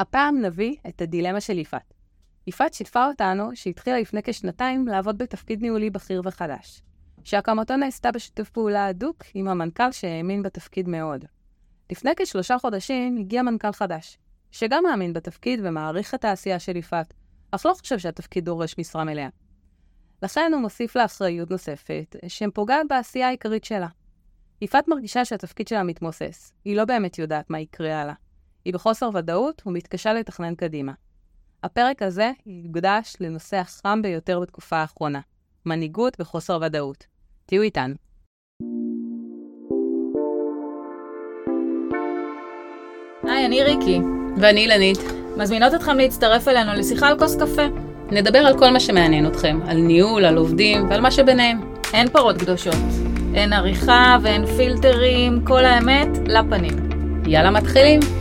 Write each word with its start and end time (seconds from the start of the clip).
הפעם 0.00 0.40
נביא 0.42 0.76
את 0.88 1.02
הדילמה 1.02 1.40
של 1.40 1.58
יפעת. 1.58 1.94
יפעת 2.46 2.74
שיתפה 2.74 3.06
אותנו 3.06 3.50
שהתחילה 3.54 4.00
לפני 4.00 4.20
כשנתיים 4.24 4.88
לעבוד 4.88 5.18
בתפקיד 5.18 5.62
ניהולי 5.62 5.90
בכיר 5.90 6.22
וחדש, 6.24 6.82
שהקמתו 7.24 7.76
נעשתה 7.76 8.12
בשיתוף 8.12 8.50
פעולה 8.50 8.86
הדוק 8.86 9.24
עם 9.34 9.48
המנכ"ל 9.48 9.92
שהאמין 9.92 10.42
בתפקיד 10.42 10.88
מאוד. 10.88 11.24
לפני 11.90 12.10
כשלושה 12.16 12.58
חודשים 12.58 13.16
הגיע 13.18 13.42
מנכ"ל 13.42 13.72
חדש, 13.72 14.18
שגם 14.50 14.82
מאמין 14.82 15.12
בתפקיד 15.12 15.60
ומעריך 15.62 16.14
את 16.14 16.24
העשייה 16.24 16.58
של 16.58 16.76
יפעת, 16.76 17.14
אך 17.50 17.66
לא 17.66 17.74
חושב 17.74 17.98
שהתפקיד 17.98 18.44
דורש 18.44 18.78
משרה 18.78 19.04
מלאה. 19.04 19.28
לכן 20.22 20.50
הוא 20.54 20.60
מוסיף 20.60 20.96
לה 20.96 21.04
אחריות 21.04 21.50
נוספת, 21.50 22.16
שפוגעת 22.28 22.86
בעשייה 22.88 23.28
העיקרית 23.28 23.64
שלה. 23.64 23.88
יפעת 24.60 24.88
מרגישה 24.88 25.24
שהתפקיד 25.24 25.68
שלה 25.68 25.82
מתמוסס, 25.82 26.52
היא 26.64 26.76
לא 26.76 26.84
באמת 26.84 27.18
יודעת 27.18 27.50
מה 27.50 27.60
יקרה 27.60 28.00
הלאה. 28.00 28.14
היא 28.64 28.74
בחוסר 28.74 29.10
ודאות 29.14 29.62
ומתקשה 29.66 30.12
לתכנן 30.12 30.54
קדימה. 30.54 30.92
הפרק 31.62 32.02
הזה 32.02 32.30
יוקדש 32.46 33.16
לנושא 33.20 33.56
החם 33.56 34.02
ביותר 34.02 34.40
בתקופה 34.40 34.76
האחרונה, 34.76 35.20
מנהיגות 35.66 36.16
וחוסר 36.20 36.58
ודאות. 36.62 37.06
תהיו 37.46 37.62
איתנו. 37.62 37.94
היי, 43.22 43.46
אני 43.46 43.62
ריקי. 43.62 44.00
ואני 44.36 44.60
אילנית. 44.60 44.98
מזמינות 45.36 45.74
אתכם 45.74 45.96
להצטרף 45.96 46.48
אלינו 46.48 46.72
לשיחה 46.72 47.08
על 47.08 47.18
כוס 47.18 47.36
קפה. 47.36 47.62
נדבר 48.10 48.38
על 48.38 48.58
כל 48.58 48.70
מה 48.70 48.80
שמעניין 48.80 49.26
אתכם, 49.26 49.60
על 49.66 49.76
ניהול, 49.76 50.24
על 50.24 50.36
עובדים 50.36 50.90
ועל 50.90 51.00
מה 51.00 51.10
שביניהם. 51.10 51.74
אין 51.92 52.08
פרות 52.08 52.36
קדושות. 52.36 52.74
אין 53.34 53.52
עריכה 53.52 54.16
ואין 54.22 54.46
פילטרים, 54.46 55.44
כל 55.44 55.64
האמת 55.64 56.08
לפנים. 56.26 56.90
יאללה, 57.26 57.50
מתחילים. 57.50 58.19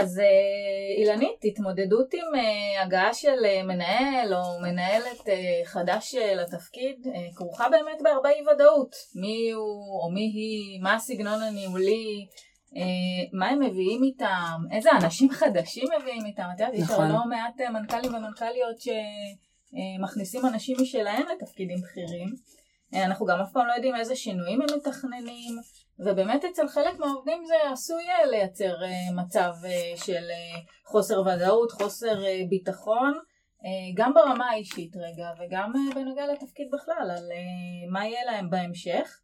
אז 0.00 0.18
אה, 0.18 1.02
אילנית, 1.02 1.44
התמודדות 1.44 2.14
עם 2.14 2.34
אה, 2.34 2.82
הגעה 2.82 3.14
של 3.14 3.44
אה, 3.44 3.62
מנהל 3.62 4.34
או 4.34 4.60
מנהלת 4.62 5.28
חדש 5.64 6.14
לתפקיד 6.14 7.06
כרוכה 7.34 7.68
באמת 7.68 8.02
בהרבה 8.02 8.30
אי 8.30 8.42
ודאות. 8.54 8.96
מי 9.14 9.50
הוא 9.50 10.02
או 10.02 10.10
מי 10.10 10.20
היא, 10.20 10.82
מה 10.82 10.94
הסגנון 10.94 11.42
הניהולי, 11.42 12.26
מה 13.32 13.48
הם 13.48 13.62
מביאים 13.62 14.02
איתם, 14.02 14.60
איזה 14.72 14.90
אנשים 15.02 15.30
חדשים 15.30 15.84
מביאים 16.00 16.26
איתם. 16.26 16.42
את 16.54 16.60
יודעת, 16.60 16.74
יש. 16.74 16.90
לא 16.90 17.24
מעט 17.28 17.60
מנכ"לים 17.60 18.14
ומנכ"ליות 18.14 18.76
שמכניסים 18.80 20.46
אנשים 20.46 20.76
משלהם 20.80 21.22
לתפקידים 21.32 21.78
בכירים. 21.80 22.28
אנחנו 22.94 23.26
גם 23.26 23.40
אף 23.40 23.52
פעם 23.52 23.66
לא 23.66 23.72
יודעים 23.72 23.96
איזה 23.96 24.16
שינויים 24.16 24.62
הם 24.62 24.68
מתכננים. 24.76 25.56
ובאמת 25.98 26.44
אצל 26.44 26.68
חלק 26.68 26.98
מהעובדים 26.98 27.44
זה 27.46 27.54
עשוי 27.72 28.02
אה, 28.08 28.26
לייצר 28.26 28.82
אה, 28.82 29.22
מצב 29.24 29.52
אה, 29.64 29.96
של 29.96 30.24
חוסר 30.84 31.20
ודאות, 31.20 31.72
חוסר 31.72 32.22
ביטחון, 32.48 33.18
גם 33.94 34.14
ברמה 34.14 34.50
האישית 34.50 34.96
רגע 34.96 35.30
וגם 35.40 35.72
בנוגע 35.94 36.26
לתפקיד 36.26 36.66
בכלל, 36.72 37.10
על 37.10 37.24
מה 37.90 38.06
יהיה 38.06 38.24
להם 38.24 38.50
בהמשך. 38.50 39.20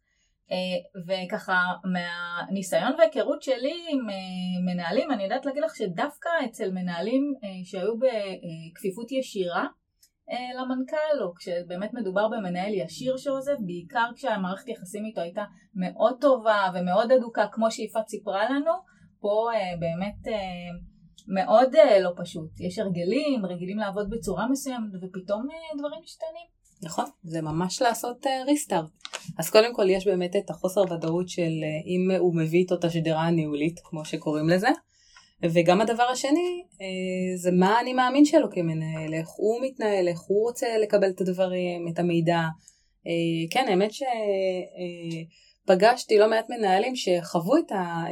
וככה 1.07 1.59
מהניסיון 1.83 2.95
וההיכרות 2.97 3.43
שלי 3.43 3.85
עם 3.89 4.07
מנהלים, 4.65 5.11
אני 5.11 5.23
יודעת 5.23 5.45
להגיד 5.45 5.63
לך 5.63 5.75
שדווקא 5.75 6.29
אצל 6.45 6.71
מנהלים 6.71 7.33
שהיו 7.63 7.93
בכפיפות 7.97 9.11
ישירה, 9.11 9.67
למנכ"ל, 10.59 11.23
או 11.23 11.35
כשבאמת 11.35 11.93
מדובר 11.93 12.27
במנהל 12.27 12.73
ישיר 12.73 13.17
שעוזב, 13.17 13.55
בעיקר 13.59 14.09
כשהמערכת 14.15 14.67
יחסים 14.67 15.05
איתו 15.05 15.21
הייתה 15.21 15.43
מאוד 15.75 16.17
טובה 16.21 16.61
ומאוד 16.75 17.11
אדוקה, 17.11 17.45
כמו 17.51 17.71
שיפעת 17.71 18.07
סיפרה 18.07 18.49
לנו, 18.49 18.71
פה 19.19 19.49
אה, 19.53 19.77
באמת 19.79 20.27
אה, 20.27 20.77
מאוד 21.27 21.75
לא 22.01 22.11
פשוט. 22.15 22.49
יש 22.59 22.79
הרגלים, 22.79 23.45
רגילים 23.45 23.77
לעבוד 23.77 24.09
בצורה 24.09 24.47
מסוימת, 24.47 24.89
ופתאום 24.93 25.47
דברים 25.77 25.99
משתנים. 26.03 26.55
נכון, 26.83 27.05
זה 27.23 27.41
ממש 27.41 27.81
לעשות 27.81 28.25
ריסטארט. 28.45 28.89
אז 29.37 29.49
קודם 29.49 29.75
כל 29.75 29.89
יש 29.89 30.07
באמת 30.07 30.35
את 30.35 30.49
החוסר 30.49 30.81
ודאות 30.81 31.29
של 31.29 31.51
אם 31.85 32.11
הוא 32.19 32.35
מביא 32.35 32.59
איתו 32.59 32.75
את 32.75 32.83
השדרה 32.83 33.21
הניהולית, 33.21 33.79
כמו 33.83 34.05
שקוראים 34.05 34.49
לזה. 34.49 34.69
וגם 35.53 35.81
הדבר 35.81 36.03
השני, 36.03 36.63
אה, 36.81 36.87
זה 37.37 37.51
מה 37.51 37.79
אני 37.79 37.93
מאמין 37.93 38.25
שלו 38.25 38.51
כמנהל, 38.51 39.13
איך 39.13 39.27
הוא 39.29 39.61
מתנהל, 39.61 40.07
איך 40.07 40.19
הוא 40.19 40.43
רוצה 40.43 40.77
לקבל 40.77 41.09
את 41.09 41.21
הדברים, 41.21 41.87
את 41.87 41.99
המידע. 41.99 42.41
אה, 43.07 43.11
כן, 43.51 43.65
האמת 43.67 43.91
שפגשתי 45.63 46.17
לא 46.17 46.29
מעט 46.29 46.49
מנהלים 46.49 46.95
שחוו 46.95 47.57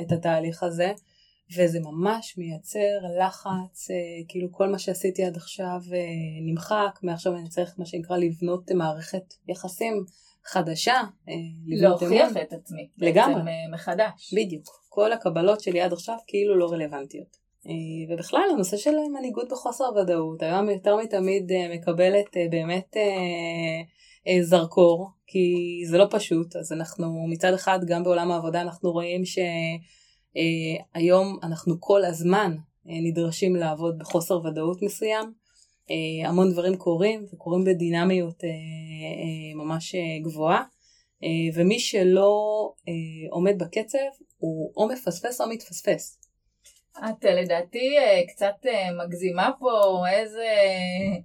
את 0.02 0.12
התהליך 0.12 0.64
הזה, 0.64 0.92
וזה 1.58 1.80
ממש 1.80 2.38
מייצר 2.38 2.98
לחץ, 3.20 3.92
אה, 3.92 3.96
כאילו 4.28 4.48
כל 4.52 4.68
מה 4.68 4.80
שעשיתי 4.80 5.24
עד 5.24 5.36
עכשיו 5.36 5.80
נמחק, 6.42 7.00
מעכשיו 7.04 7.36
אני 7.36 7.50
צריך 7.50 7.76
מה 7.78 7.86
שנקרא 7.86 8.18
לבנות 8.18 8.72
מערכת 8.72 9.34
יחסים 9.48 10.06
חדשה, 10.46 11.02
להוכיח 11.68 12.38
את 12.42 12.54
עצמי, 12.54 12.90
לגמרי, 12.98 13.52
מחדש. 13.74 14.34
בדיוק. 14.34 14.84
כל 14.90 15.12
הקבלות 15.12 15.62
שלי 15.62 15.82
עד 15.82 15.94
עכשיו 15.94 16.16
כאילו 16.28 16.58
לא 16.58 16.72
רלוונטיות. 16.72 17.44
אה, 17.68 17.74
ובכלל 18.14 18.50
הנושא 18.54 18.78
של 18.78 18.92
מנהיגות 19.14 19.50
בחוסר 19.52 19.84
ודאות 19.96 20.44
היום 20.44 20.70
יותר 20.70 20.96
מתמיד 20.96 21.52
אה, 21.52 21.76
מקבלת 21.76 22.38
אה, 22.38 22.46
באמת 22.50 22.96
זרקור 24.42 25.10
כי 25.28 25.82
זה 25.90 25.98
לא 25.98 26.08
פשוט 26.10 26.56
אז 26.56 26.72
אנחנו 26.72 27.26
מצד 27.30 27.54
אחד 27.54 27.80
גם 27.88 28.04
בעולם 28.04 28.32
העבודה 28.32 28.62
אנחנו 28.62 28.92
רואים 28.92 29.22
שהיום 30.96 31.40
אנחנו 31.44 31.76
כל 31.80 32.06
הזמן 32.06 32.56
נדרשים 32.86 33.56
לעבוד 33.56 33.98
בחוסר 33.98 34.40
ודאות 34.46 34.82
מסוים 34.82 35.34
המון 36.26 36.52
דברים 36.52 36.78
קורים 36.78 37.26
וקורים 37.34 37.64
בדינמיות 37.64 38.44
ממש 39.56 39.96
גבוהה. 40.24 40.64
ומי 41.56 41.80
שלא 41.80 42.34
עומד 43.30 43.54
בקצב 43.60 43.98
הוא 44.38 44.74
או 44.78 44.88
מפספס 44.88 45.42
או 45.42 45.50
מתפספס. 45.50 46.24
את 46.98 47.26
לדעתי 47.26 47.98
אה, 47.98 48.22
קצת 48.28 48.66
אה, 48.66 48.88
מגזימה 49.04 49.52
פה 49.60 50.04
איזה 50.10 50.48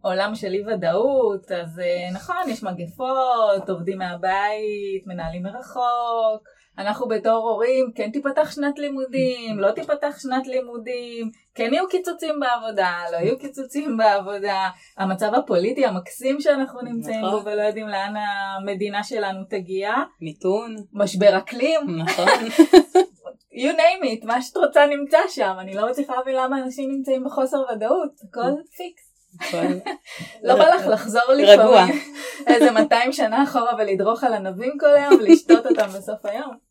עולם 0.03 0.35
של 0.35 0.53
אי 0.53 0.63
ודאות, 0.67 1.53
אז 1.53 1.81
אה, 1.81 2.11
נכון, 2.13 2.37
יש 2.49 2.63
מגפות, 2.63 3.69
עובדים 3.69 3.99
מהבית, 3.99 5.07
מנהלים 5.07 5.43
מרחוק, 5.43 6.49
אנחנו 6.79 7.09
בתור 7.09 7.51
הורים, 7.51 7.93
כן 7.95 8.11
תיפתח 8.11 8.51
שנת 8.51 8.79
לימודים, 8.79 9.59
לא 9.59 9.71
תיפתח 9.71 10.19
שנת 10.19 10.47
לימודים, 10.47 11.31
כן 11.55 11.75
יהיו 11.75 11.89
קיצוצים 11.89 12.41
בעבודה, 12.41 12.93
לא 13.13 13.17
יהיו 13.17 13.39
קיצוצים 13.39 13.97
בעבודה, 13.97 14.69
המצב 14.99 15.35
הפוליטי 15.35 15.87
המקסים 15.87 16.41
שאנחנו 16.41 16.81
נמצאים 16.83 17.25
נכון. 17.25 17.41
בו 17.41 17.51
ולא 17.51 17.63
יודעים 17.63 17.89
לאן 17.89 18.15
המדינה 18.17 19.05
שלנו 19.05 19.45
תגיע. 19.51 19.93
מיתון. 20.21 20.77
משבר 20.93 21.39
אקלים. 21.39 21.81
נכון. 21.99 22.27
you 23.63 23.73
name 23.73 24.05
it, 24.05 24.27
מה 24.27 24.43
שאת 24.43 24.57
רוצה 24.57 24.87
נמצא 24.87 25.19
שם, 25.29 25.55
אני 25.59 25.75
לא 25.75 25.89
מצליחה 25.91 26.15
להבין 26.17 26.37
למה 26.37 26.63
אנשים 26.63 26.91
נמצאים 26.91 27.25
בחוסר 27.25 27.59
ודאות, 27.73 28.13
הכל 28.29 28.63
פיקס. 28.77 29.09
לא 30.47 30.55
בא 30.57 30.75
לך 30.75 30.87
לחזור 30.87 31.33
לפעמים 31.37 32.03
איזה 32.49 32.71
200 32.71 33.13
שנה 33.13 33.43
אחורה 33.45 33.73
ולדרוך 33.79 34.25
על 34.25 34.35
ענבים 34.35 34.79
כל 34.81 34.95
היום 34.97 35.15
ולשתות 35.15 35.67
אותם 35.67 35.87
בסוף 35.87 36.25
היום. 36.27 36.68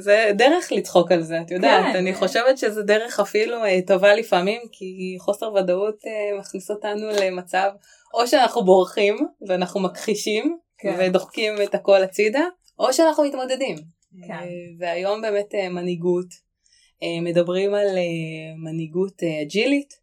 זה 0.00 0.30
דרך 0.34 0.72
לצחוק 0.72 1.12
על 1.12 1.22
זה, 1.22 1.40
את 1.40 1.50
יודעת, 1.50 1.84
כן. 1.92 1.98
אני 1.98 2.14
חושבת 2.14 2.58
שזה 2.58 2.82
דרך 2.82 3.20
אפילו 3.20 3.64
אה, 3.64 3.78
טובה 3.86 4.14
לפעמים, 4.14 4.60
כי 4.72 5.16
חוסר 5.20 5.52
ודאות 5.52 6.02
אה, 6.06 6.38
מכניס 6.38 6.70
אותנו 6.70 7.08
למצב, 7.20 7.70
או 8.14 8.26
שאנחנו 8.26 8.64
בורחים 8.64 9.16
ואנחנו 9.48 9.80
מכחישים 9.80 10.58
כן. 10.78 10.96
ודוחקים 10.98 11.54
את 11.62 11.74
הכל 11.74 12.02
הצידה, 12.02 12.44
או 12.78 12.92
שאנחנו 12.92 13.24
מתמודדים. 13.24 13.76
כן. 14.26 14.32
אה, 14.32 14.46
והיום 14.78 15.22
באמת 15.22 15.54
מנהיגות, 15.70 16.48
מדברים 17.22 17.74
על 17.74 17.86
מנהיגות 18.64 19.22
אג'ילית, 19.42 19.94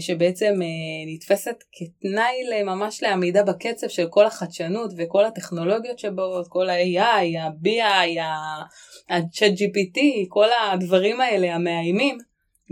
שבעצם 0.00 0.54
אה, 0.62 1.14
נתפסת 1.14 1.64
כתנאי 1.72 2.62
ממש 2.64 3.02
לעמידה 3.02 3.42
בקצב 3.42 3.88
של 3.88 4.06
כל 4.10 4.26
החדשנות 4.26 4.90
וכל 4.96 5.24
הטכנולוגיות 5.24 5.98
שבאות, 5.98 6.48
כל 6.48 6.70
ה-AI, 6.70 7.38
ה-BI, 7.40 8.20
ה-Chat 8.20 9.52
GPT, 9.52 10.00
כל 10.28 10.46
הדברים 10.72 11.20
האלה 11.20 11.54
המאיימים, 11.54 12.18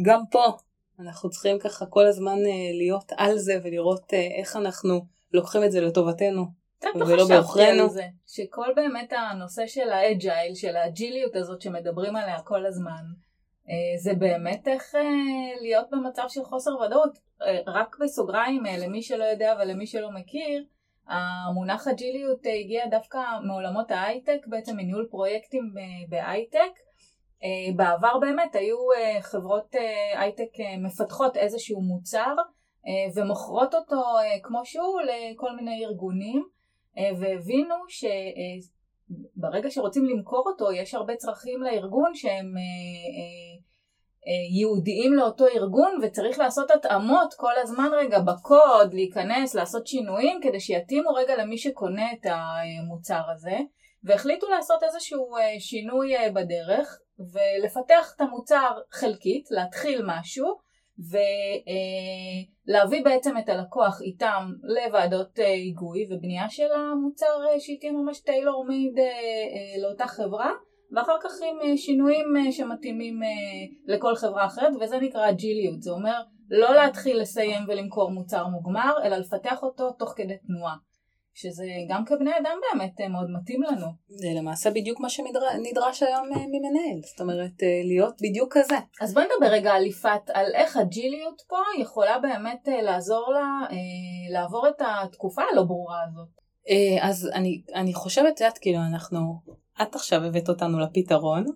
גם 0.03 0.21
פה 0.31 0.45
אנחנו 1.01 1.31
צריכים 1.31 1.59
ככה 1.59 1.87
כל 1.87 2.07
הזמן 2.07 2.39
אה, 2.47 2.71
להיות 2.73 3.13
על 3.17 3.39
זה 3.39 3.59
ולראות 3.65 4.13
איך 4.13 4.57
אנחנו 4.57 5.01
לוקחים 5.33 5.65
את 5.65 5.73
זה 5.73 5.81
לטובתנו. 5.81 6.67
ולא 6.95 7.29
בעוכרינו. 7.29 7.87
שכל 8.27 8.67
באמת 8.77 9.13
הנושא 9.13 9.67
של 9.67 9.91
ה 9.91 10.00
agile, 10.00 10.55
של 10.55 10.77
האג'יליות 10.77 11.37
הזאת 11.37 11.63
שמדברים 11.63 12.17
עליה 12.17 12.41
כל 12.41 12.67
הזמן, 12.67 12.91
אה, 12.91 13.26
זה 13.97 14.15
באמת 14.15 14.69
איך 14.69 14.95
אה, 14.95 15.01
להיות 15.61 15.87
במצב 15.91 16.23
של 16.29 16.45
חוסר 16.45 16.71
ודאות. 16.71 17.19
אה, 17.43 17.59
רק 17.67 17.97
בסוגריים 18.01 18.63
למי 18.79 19.03
שלא 19.03 19.25
יודע 19.25 19.55
ולמי 19.61 19.87
שלא 19.87 20.11
מכיר, 20.11 20.65
המונח 21.09 21.89
אג'יליות 21.89 22.41
הגיע 22.61 22.87
דווקא 22.87 23.19
מעולמות 23.47 23.91
ההייטק, 23.91 24.47
בעצם 24.47 24.77
מניהול 24.77 25.07
פרויקטים 25.11 25.75
בהייטק. 26.09 26.71
בעבר 27.77 28.19
באמת 28.19 28.55
היו 28.55 28.77
חברות 29.21 29.75
הייטק 30.15 30.51
מפתחות 30.79 31.37
איזשהו 31.37 31.81
מוצר 31.81 32.35
ומוכרות 33.17 33.75
אותו 33.75 34.03
כמו 34.43 34.61
שהוא 34.65 35.01
לכל 35.01 35.57
מיני 35.57 35.85
ארגונים 35.85 36.45
והבינו 36.97 37.75
שברגע 39.11 39.71
שרוצים 39.71 40.05
למכור 40.05 40.45
אותו 40.47 40.73
יש 40.73 40.95
הרבה 40.95 41.17
צרכים 41.17 41.63
לארגון 41.63 42.15
שהם 42.15 42.55
אה, 44.27 44.57
ייעודיים 44.57 45.15
לאותו 45.15 45.47
ארגון 45.47 45.99
וצריך 46.03 46.39
לעשות 46.39 46.71
התאמות 46.71 47.35
כל 47.37 47.53
הזמן 47.63 47.89
רגע 47.93 48.19
בקוד, 48.19 48.95
להיכנס, 48.95 49.55
לעשות 49.55 49.87
שינויים 49.87 50.41
כדי 50.43 50.61
שיתאימו 50.61 51.11
רגע 51.11 51.37
למי 51.37 51.59
שקונה 51.59 52.13
את 52.13 52.27
המוצר 52.31 53.23
הזה. 53.35 53.59
והחליטו 54.05 54.49
לעשות 54.49 54.83
איזשהו 54.83 55.37
אה, 55.37 55.61
שינוי 55.61 56.17
אה, 56.17 56.31
בדרך 56.31 56.99
ולפתח 57.19 58.13
את 58.17 58.21
המוצר 58.21 58.71
חלקית, 58.93 59.51
להתחיל 59.51 60.03
משהו 60.07 60.66
ולהביא 62.69 63.05
בעצם 63.05 63.39
את 63.39 63.49
הלקוח 63.49 64.01
איתם 64.03 64.53
לוועדות 64.63 65.39
היגוי 65.39 66.07
ובנייה 66.11 66.51
של 66.51 66.73
המוצר 66.73 67.59
שהיא 67.59 67.81
תהיה 67.81 67.93
ממש 67.93 68.21
טיילור 68.21 68.65
מיד 68.65 68.99
לאותה 69.83 70.07
חברה 70.07 70.51
ואחר 70.93 71.17
כך 71.23 71.31
עם 71.51 71.71
אה, 71.71 71.77
שינויים 71.77 72.37
אה, 72.37 72.53
שמתאימים 72.53 73.23
אה, 73.23 73.29
לכל 73.95 74.15
חברה 74.15 74.47
אחרת 74.47 74.73
וזה 74.81 74.99
נקרא 74.99 75.31
אג'יליות, 75.31 75.83
זה 75.83 75.91
אומר 75.91 76.23
לא 76.51 76.75
להתחיל 76.75 77.21
לסיים 77.21 77.63
ולמכור 77.69 78.11
מוצר 78.11 78.47
מוגמר 78.47 78.95
אלא 79.05 79.17
לפתח 79.17 79.63
אותו 79.63 79.93
תוך 79.93 80.13
כדי 80.17 80.37
תנועה 80.47 80.77
שזה 81.37 81.65
גם 81.89 82.05
כבני 82.05 82.31
אדם 82.31 82.59
באמת 82.73 83.01
מאוד 83.11 83.31
מתאים 83.31 83.63
לנו. 83.63 83.87
זה 84.09 84.29
למעשה 84.37 84.71
בדיוק 84.71 85.01
מה 85.01 85.09
שנדרש 85.09 86.03
היום 86.03 86.27
ממנהל, 86.29 87.01
זאת 87.03 87.21
אומרת 87.21 87.63
להיות 87.85 88.15
בדיוק 88.23 88.59
כזה. 88.59 88.77
אז 89.01 89.15
בואי 89.15 89.25
נדבר 89.25 89.53
רגע 89.53 89.73
על 89.73 89.87
יפעת, 89.87 90.31
על 90.31 90.47
איך 90.55 90.77
אג'יליות 90.77 91.43
פה 91.49 91.57
יכולה 91.79 92.19
באמת 92.19 92.69
לעזור 92.83 93.33
לה 93.33 93.77
לעבור 94.33 94.69
את 94.69 94.83
התקופה 94.87 95.43
הלא 95.53 95.63
ברורה 95.63 95.99
הזאת. 96.09 96.29
אז 97.01 97.31
אני, 97.35 97.63
אני 97.75 97.95
חושבת, 97.95 98.35
את 98.35 98.41
יודעת, 98.41 98.59
כאילו 98.59 98.79
אנחנו 98.93 99.19
את 99.83 99.95
עכשיו 99.95 100.25
הבאת 100.25 100.49
אותנו 100.49 100.79
לפתרון, 100.79 101.45
אה, 101.47 101.53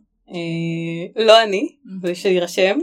לא 1.16 1.42
אני, 1.42 1.76
ושיירשם, 2.02 2.78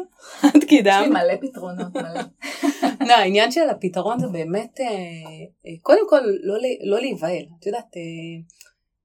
את 0.58 0.64
קידם. 0.64 1.02
יש 1.04 1.08
לי 1.08 1.14
מלא 1.14 1.36
פתרונות, 1.42 1.96
מלא. 1.96 2.22
לא, 3.08 3.14
העניין 3.14 3.52
של 3.52 3.70
הפתרון 3.70 4.20
זה 4.20 4.28
באמת, 4.28 4.80
אה, 4.80 4.86
אה, 4.86 5.72
קודם 5.82 6.10
כל 6.10 6.20
לא, 6.44 6.56
לא 6.84 7.00
להיבהל, 7.00 7.46
את 7.60 7.66
יודעת, 7.66 7.96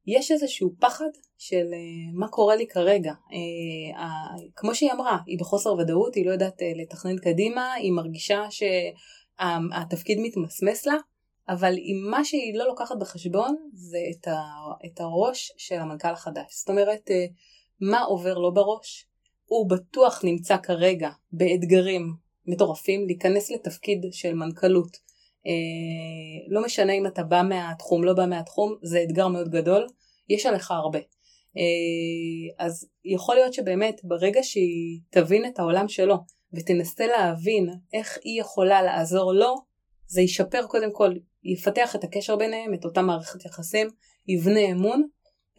יש 0.06 0.30
איזשהו 0.30 0.70
פחד 0.80 1.08
של 1.38 1.66
מה 2.14 2.28
קורה 2.28 2.56
לי 2.56 2.66
כרגע. 2.66 3.12
כמו 4.56 4.74
שהיא 4.74 4.92
אמרה, 4.92 5.18
היא 5.26 5.38
בחוסר 5.38 5.72
ודאות, 5.72 6.14
היא 6.14 6.26
לא 6.26 6.32
יודעת 6.32 6.62
לתכנן 6.82 7.16
קדימה, 7.18 7.72
היא 7.72 7.92
מרגישה 7.92 8.44
שהתפקיד 8.50 10.18
מתמסמס 10.20 10.86
לה, 10.86 10.94
אבל 11.48 11.72
אם 11.72 12.10
מה 12.10 12.24
שהיא 12.24 12.54
לא 12.58 12.66
לוקחת 12.66 12.96
בחשבון 13.00 13.56
זה 13.72 13.98
את, 14.86 15.00
הראש 15.00 15.52
של 15.56 15.74
המנכ"ל 15.74 16.08
החדש. 16.08 16.54
זאת 16.58 16.70
אומרת, 16.70 17.10
אה, 17.10 17.26
מה 17.82 18.00
עובר 18.02 18.38
לו 18.38 18.54
בראש? 18.54 19.06
הוא 19.46 19.70
בטוח 19.70 20.20
נמצא 20.24 20.56
כרגע 20.56 21.10
באתגרים 21.32 22.14
מטורפים 22.46 23.06
להיכנס 23.06 23.50
לתפקיד 23.50 24.06
של 24.12 24.34
מנכ"לות. 24.34 24.96
אה, 25.46 26.54
לא 26.54 26.64
משנה 26.64 26.92
אם 26.92 27.06
אתה 27.06 27.22
בא 27.22 27.42
מהתחום, 27.48 28.04
לא 28.04 28.12
בא 28.12 28.26
מהתחום, 28.26 28.76
זה 28.82 29.02
אתגר 29.02 29.28
מאוד 29.28 29.48
גדול, 29.48 29.86
יש 30.28 30.46
עליך 30.46 30.70
הרבה. 30.70 30.98
אה, 31.56 32.64
אז 32.66 32.88
יכול 33.04 33.34
להיות 33.34 33.54
שבאמת 33.54 34.00
ברגע 34.04 34.40
שהיא 34.42 35.00
תבין 35.10 35.46
את 35.46 35.58
העולם 35.58 35.88
שלו 35.88 36.16
ותנסה 36.52 37.06
להבין 37.06 37.68
איך 37.92 38.18
היא 38.24 38.40
יכולה 38.40 38.82
לעזור 38.82 39.32
לו, 39.32 39.54
זה 40.06 40.22
ישפר 40.22 40.66
קודם 40.66 40.92
כל 40.92 41.12
יפתח 41.44 41.96
את 41.96 42.04
הקשר 42.04 42.36
ביניהם, 42.36 42.74
את 42.74 42.84
אותה 42.84 43.02
מערכת 43.02 43.44
יחסים, 43.44 43.88
יבנה 44.28 44.60
אמון, 44.60 45.06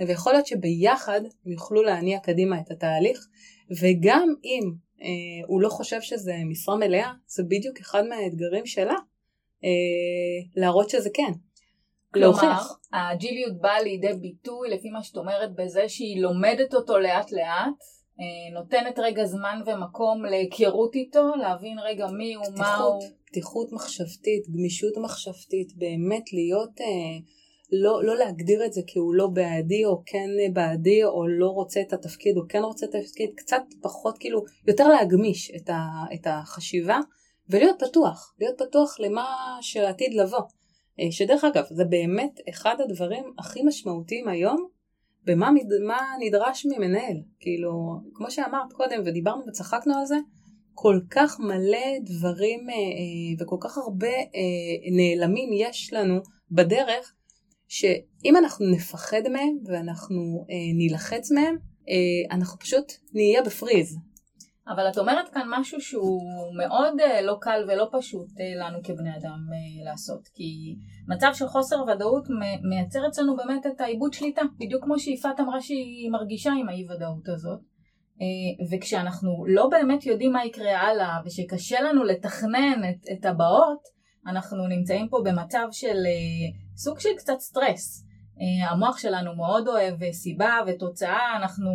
ויכול 0.08 0.34
להיות 0.34 0.48
שביחד 0.48 1.22
הם 1.46 1.52
יוכלו 1.52 1.84
להניע 1.84 2.20
קדימה 2.20 2.60
את 2.60 2.72
התהליך, 2.72 3.28
וגם 3.82 4.34
אם 4.44 4.72
אה, 5.02 5.48
הוא 5.48 5.62
לא 5.62 5.70
חושב 5.70 6.02
שזה 6.02 6.34
משרה 6.46 6.76
מלאה, 6.76 7.12
זה 7.28 7.44
בדיוק 7.44 7.80
אחד 7.80 8.04
מהאתגרים 8.06 8.66
שלה, 8.66 8.96
אה, 9.64 9.70
להראות 10.56 10.90
שזה 10.90 11.10
כן. 11.14 11.32
כלומר, 12.14 12.58
הג'יליות 12.94 13.62
באה 13.62 13.82
לידי 13.82 14.14
ביטוי, 14.14 14.70
לפי 14.70 14.90
מה 14.90 15.04
שאת 15.04 15.18
אומרת, 15.18 15.56
בזה 15.56 15.90
שהיא 15.90 16.22
לומדת 16.22 16.74
אותו 16.74 17.00
לאט 17.00 17.32
לאט, 17.32 17.80
אה, 18.20 18.60
נותנת 18.60 19.00
רגע 19.00 19.26
זמן 19.26 19.62
ומקום 19.66 20.26
להיכרות 20.26 20.96
איתו, 20.96 21.36
להבין 21.36 21.80
רגע 21.80 22.08
מי 22.08 22.34
הוא, 22.34 22.46
מה 22.58 22.76
הוא. 22.76 23.02
פתיחות 23.26 23.72
מחשבתית, 23.72 24.50
גמישות 24.50 24.94
מחשבתית, 24.98 25.78
באמת 25.78 26.34
להיות, 26.34 26.82
אה, 26.82 26.86
לא, 27.82 28.04
לא 28.04 28.18
להגדיר 28.18 28.66
את 28.66 28.74
זה 28.74 28.82
כי 28.88 29.00
הוא 29.00 29.16
לא 29.16 29.28
בעדי 29.28 29.86
או 29.86 30.04
כן 30.06 30.30
בעדי 30.54 31.04
או 31.04 31.28
לא 31.28 31.48
רוצה 31.48 31.82
את 31.82 31.94
התפקיד 31.94 32.38
או 32.38 32.42
כן 32.50 32.64
רוצה 32.64 32.86
את 32.86 32.96
התפקיד, 32.96 33.30
קצת 33.36 33.64
פחות 33.82 34.18
כאילו, 34.18 34.44
יותר 34.68 34.88
להגמיש 34.88 35.52
את, 35.56 35.70
ה, 35.70 35.82
את 36.14 36.28
החשיבה 36.30 37.00
ולהיות 37.50 37.84
פתוח, 37.84 38.34
להיות 38.40 38.62
פתוח 38.62 39.00
למה 39.00 39.26
שעתיד 39.62 40.14
לבוא. 40.14 40.42
אה, 41.00 41.12
שדרך 41.12 41.44
אגב, 41.44 41.64
זה 41.70 41.86
באמת 41.86 42.40
אחד 42.50 42.76
הדברים 42.80 43.24
הכי 43.40 43.64
משמעותיים 43.64 44.28
היום 44.28 44.68
במה 45.26 45.50
נדרש 46.20 46.66
ממנהל. 46.66 47.18
כאילו, 47.40 47.72
כמו 48.14 48.32
שאמרת 48.32 48.74
קודם 48.74 49.02
ודיברנו 49.06 49.44
וצחקנו 49.48 49.94
על 50.00 50.06
זה, 50.06 50.18
כל 50.74 51.00
כך 51.10 51.40
מלא 51.40 52.00
דברים 52.02 52.70
אה, 52.70 52.76
אה, 52.76 52.80
וכל 53.40 53.58
כך 53.60 53.78
הרבה 53.78 54.14
נעלמים 54.92 55.50
יש 55.54 55.94
לנו 55.94 56.20
בדרך, 56.52 57.14
שאם 57.68 58.38
אנחנו 58.38 58.66
נפחד 58.72 59.22
מהם 59.32 59.58
ואנחנו 59.66 60.46
נילחץ 60.78 61.32
מהם, 61.32 61.56
אנחנו 62.32 62.60
פשוט 62.60 62.94
נהיה 63.14 63.42
בפריז. 63.42 63.98
אבל 64.68 64.90
את 64.90 64.98
אומרת 64.98 65.30
כאן 65.30 65.48
משהו 65.50 65.82
שהוא 65.82 66.22
מאוד 66.58 66.94
לא 67.24 67.38
קל 67.42 67.66
ולא 67.68 67.90
פשוט 67.92 68.28
לנו 68.60 68.80
כבני 68.84 69.10
אדם 69.18 69.40
לעשות, 69.86 70.28
כי 70.34 70.76
מצב 71.08 71.30
של 71.34 71.48
חוסר 71.48 71.76
ודאות 71.84 72.28
מייצר 72.70 73.08
אצלנו 73.08 73.36
באמת 73.36 73.66
את 73.66 73.82
העיבוד 73.82 74.14
שליטה, 74.14 74.42
בדיוק 74.60 74.84
כמו 74.84 75.00
שיפעת 75.00 75.40
אמרה 75.40 75.62
שהיא 75.62 76.12
מרגישה 76.12 76.52
עם 76.60 76.70
האי 76.70 76.86
ודאות 76.90 77.30
הזאת. 77.30 77.60
אה, 78.22 78.66
וכשאנחנו 78.72 79.46
לא 79.48 79.68
באמת 79.72 80.06
יודעים 80.06 80.32
מה 80.32 80.46
יקרה 80.46 80.82
הלאה 80.82 81.18
ושקשה 81.26 81.82
לנו 81.82 82.04
לתכנן 82.04 82.82
את, 82.90 83.06
את 83.12 83.26
הבאות, 83.26 83.80
אנחנו 84.28 84.68
נמצאים 84.68 85.08
פה 85.10 85.18
במצב 85.26 85.68
של 85.72 85.98
אה, 86.06 86.63
סוג 86.76 87.00
של 87.00 87.10
קצת 87.18 87.40
סטרס. 87.40 88.06
אה, 88.42 88.72
המוח 88.72 88.98
שלנו 88.98 89.36
מאוד 89.36 89.68
אוהב 89.68 90.12
סיבה 90.12 90.58
ותוצאה, 90.68 91.36
אנחנו 91.36 91.70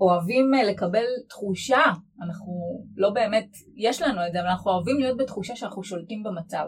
אוהבים 0.00 0.50
לקבל 0.66 1.04
תחושה, 1.28 1.82
אנחנו 2.22 2.52
לא 2.96 3.10
באמת, 3.10 3.48
יש 3.76 4.02
לנו 4.02 4.26
את 4.26 4.32
זה, 4.32 4.40
אבל 4.40 4.48
אנחנו 4.48 4.70
אוהבים 4.70 4.98
להיות 4.98 5.16
בתחושה 5.16 5.56
שאנחנו 5.56 5.84
שולטים 5.84 6.22
במצב, 6.22 6.64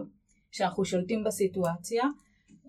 שאנחנו 0.52 0.84
שולטים 0.84 1.24
בסיטואציה. 1.24 2.04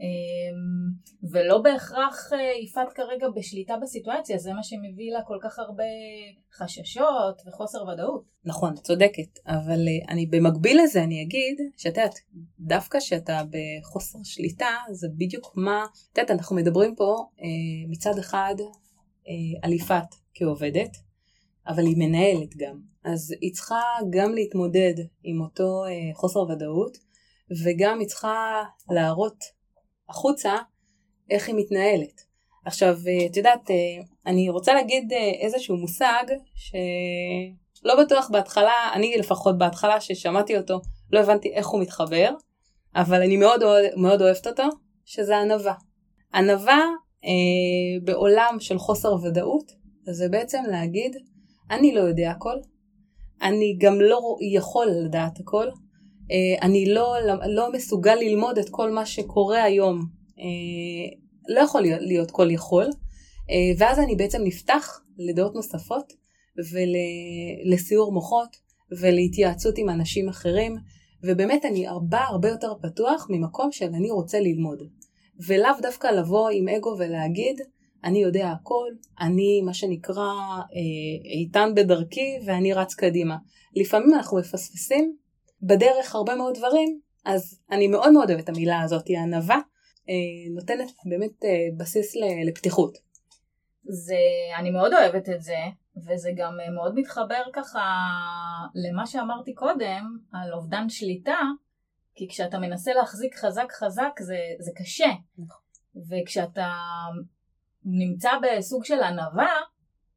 אמ, 0.02 0.92
ולא 1.32 1.58
בהכרח 1.58 2.34
אה, 2.34 2.64
יפעת 2.64 2.94
כרגע 2.94 3.28
בשליטה 3.36 3.74
בסיטואציה, 3.82 4.38
זה 4.38 4.54
מה 4.54 4.64
שמביא 4.64 5.14
לה 5.14 5.22
כל 5.28 5.38
כך 5.42 5.60
הרבה 5.60 5.84
חששות 6.54 7.42
וחוסר 7.48 7.84
ודאות. 7.88 8.24
נכון, 8.46 8.76
צודקת, 8.76 9.40
אבל 9.48 9.88
אה, 9.88 10.14
אני 10.14 10.26
במקביל 10.26 10.82
לזה 10.84 11.04
אני 11.04 11.22
אגיד 11.22 11.58
שאת 11.78 11.98
יודעת, 11.98 12.20
דווקא 12.60 13.00
שאתה 13.00 13.42
בחוסר 13.50 14.20
שליטה 14.24 14.76
זה 14.92 15.08
בדיוק 15.18 15.54
מה, 15.56 15.86
את 16.12 16.18
יודעת, 16.18 16.32
אנחנו 16.32 16.56
מדברים 16.56 16.96
פה 16.96 17.16
אה, 17.42 17.46
מצד 17.90 18.20
אחד 18.20 18.56
על 19.62 19.74
יפעת 19.74 20.16
כעובדת, 20.34 20.98
אבל 21.68 21.86
היא 21.86 21.96
מנהלת 21.98 22.56
גם, 22.58 22.80
אז 23.04 23.34
היא 23.42 23.54
צריכה 23.54 23.82
גם 24.10 24.34
להתמודד 24.34 24.94
עם 25.24 25.42
אותו 25.42 25.84
חוסר 26.14 26.40
ודאות, 26.40 26.98
וגם 27.64 28.00
היא 28.00 28.08
צריכה 28.08 28.64
להראות 28.90 29.55
החוצה 30.10 30.56
איך 31.30 31.48
היא 31.48 31.56
מתנהלת. 31.58 32.26
עכשיו, 32.66 32.98
אה, 33.08 33.26
את 33.26 33.38
יודעת, 33.38 33.72
אה, 33.72 33.76
אני 34.26 34.50
רוצה 34.50 34.74
להגיד 34.74 35.14
אה, 35.14 35.32
איזשהו 35.40 35.78
מושג 35.78 36.24
שלא 36.56 38.04
בטוח 38.04 38.30
בהתחלה, 38.30 38.74
אני 38.94 39.16
לפחות 39.18 39.58
בהתחלה 39.58 40.02
ששמעתי 40.02 40.58
אותו, 40.58 40.82
לא 41.12 41.20
הבנתי 41.20 41.54
איך 41.54 41.68
הוא 41.68 41.82
מתחבר, 41.82 42.30
אבל 42.96 43.22
אני 43.22 43.38
מאוד, 43.38 43.62
מאוד 43.96 44.22
אוהבת 44.22 44.48
אותו, 44.48 44.64
שזה 45.06 45.38
ענווה. 45.38 45.74
ענווה 46.34 46.82
אה, 47.26 47.30
בעולם 48.04 48.58
של 48.60 48.78
חוסר 48.78 49.14
ודאות, 49.14 49.72
זה 50.04 50.30
בעצם 50.30 50.64
להגיד, 50.72 51.16
אני 51.72 51.96
לא 51.96 52.02
יודע 52.02 52.32
הכל, 52.32 52.56
אני 53.42 53.78
גם 53.80 54.02
לא 54.02 54.36
יכול 54.56 54.88
לדעת 55.06 55.40
הכל, 55.40 55.68
אני 56.62 56.86
לא, 56.94 57.16
לא 57.48 57.72
מסוגל 57.72 58.16
ללמוד 58.16 58.58
את 58.58 58.70
כל 58.70 58.92
מה 58.92 59.06
שקורה 59.06 59.64
היום 59.64 60.06
אה, 60.40 61.18
לא 61.50 61.60
יכול 61.60 61.82
להיות, 61.82 62.02
להיות 62.02 62.32
כל 62.32 62.52
יכול, 62.52 62.86
אה, 63.50 63.56
ואז 63.78 64.00
אני 64.00 64.16
בעצם 64.16 64.42
נפתח 64.44 65.02
לדעות 65.18 65.56
נוספות 65.56 66.14
ולסיור 66.72 68.12
מוחות 68.12 68.56
ולהתייעצות 69.00 69.78
עם 69.78 69.90
אנשים 69.90 70.30
אחרים, 70.30 70.76
ובאמת 71.24 71.66
אני 71.66 71.88
הרבה 71.88 72.20
הרבה 72.24 72.50
יותר 72.50 72.74
פתוח 72.82 73.28
ממקום 73.30 73.72
של 73.72 73.86
אני 73.86 74.12
רוצה 74.12 74.40
ללמוד. 74.40 74.82
ולאו 75.48 75.72
דווקא 75.82 76.08
לבוא 76.08 76.50
עם 76.50 76.68
אגו 76.68 76.96
ולהגיד, 77.00 77.62
אני 78.04 78.20
יודע 78.20 78.50
הכל, 78.50 78.88
אני 79.20 79.62
מה 79.62 79.74
שנקרא 79.74 80.32
אה, 80.60 81.30
איתן 81.40 81.70
בדרכי 81.76 82.38
ואני 82.46 82.74
רץ 82.74 82.94
קדימה. 82.94 83.38
לפעמים 83.76 84.14
אנחנו 84.14 84.38
מפספסים 84.38 85.16
בדרך 85.62 86.16
הרבה 86.16 86.36
מאוד 86.36 86.54
דברים, 86.58 87.00
אז 87.26 87.62
אני 87.72 87.88
מאוד 87.88 88.12
מאוד 88.12 88.30
אוהבת 88.30 88.44
את 88.44 88.50
המילה 88.50 88.82
הזאת, 88.82 89.06
ענווה, 89.10 89.60
אה, 90.10 90.54
נותנת 90.56 90.92
באמת 91.06 91.46
אה, 91.46 91.50
בסיס 91.78 92.14
לפתיחות. 92.48 92.98
זה, 93.84 94.16
אני 94.58 94.72
מאוד 94.72 94.94
אוהבת 94.94 95.30
את 95.30 95.42
זה, 95.42 95.58
וזה 95.98 96.32
גם 96.38 96.60
אה, 96.60 96.70
מאוד 96.70 96.96
מתחבר 96.96 97.44
ככה 97.54 97.82
למה 98.76 99.08
שאמרתי 99.08 99.54
קודם, 99.54 100.18
על 100.34 100.54
אובדן 100.54 100.90
שליטה, 100.90 101.40
כי 102.16 102.28
כשאתה 102.28 102.60
מנסה 102.60 102.94
להחזיק 102.94 103.36
חזק 103.36 103.72
חזק 103.72 104.12
זה, 104.20 104.38
זה 104.60 104.72
קשה. 104.76 105.10
נכון. 105.38 105.62
וכשאתה 106.10 106.72
נמצא 107.86 108.32
בסוג 108.42 108.86
של 108.86 109.04
ענווה, 109.04 109.52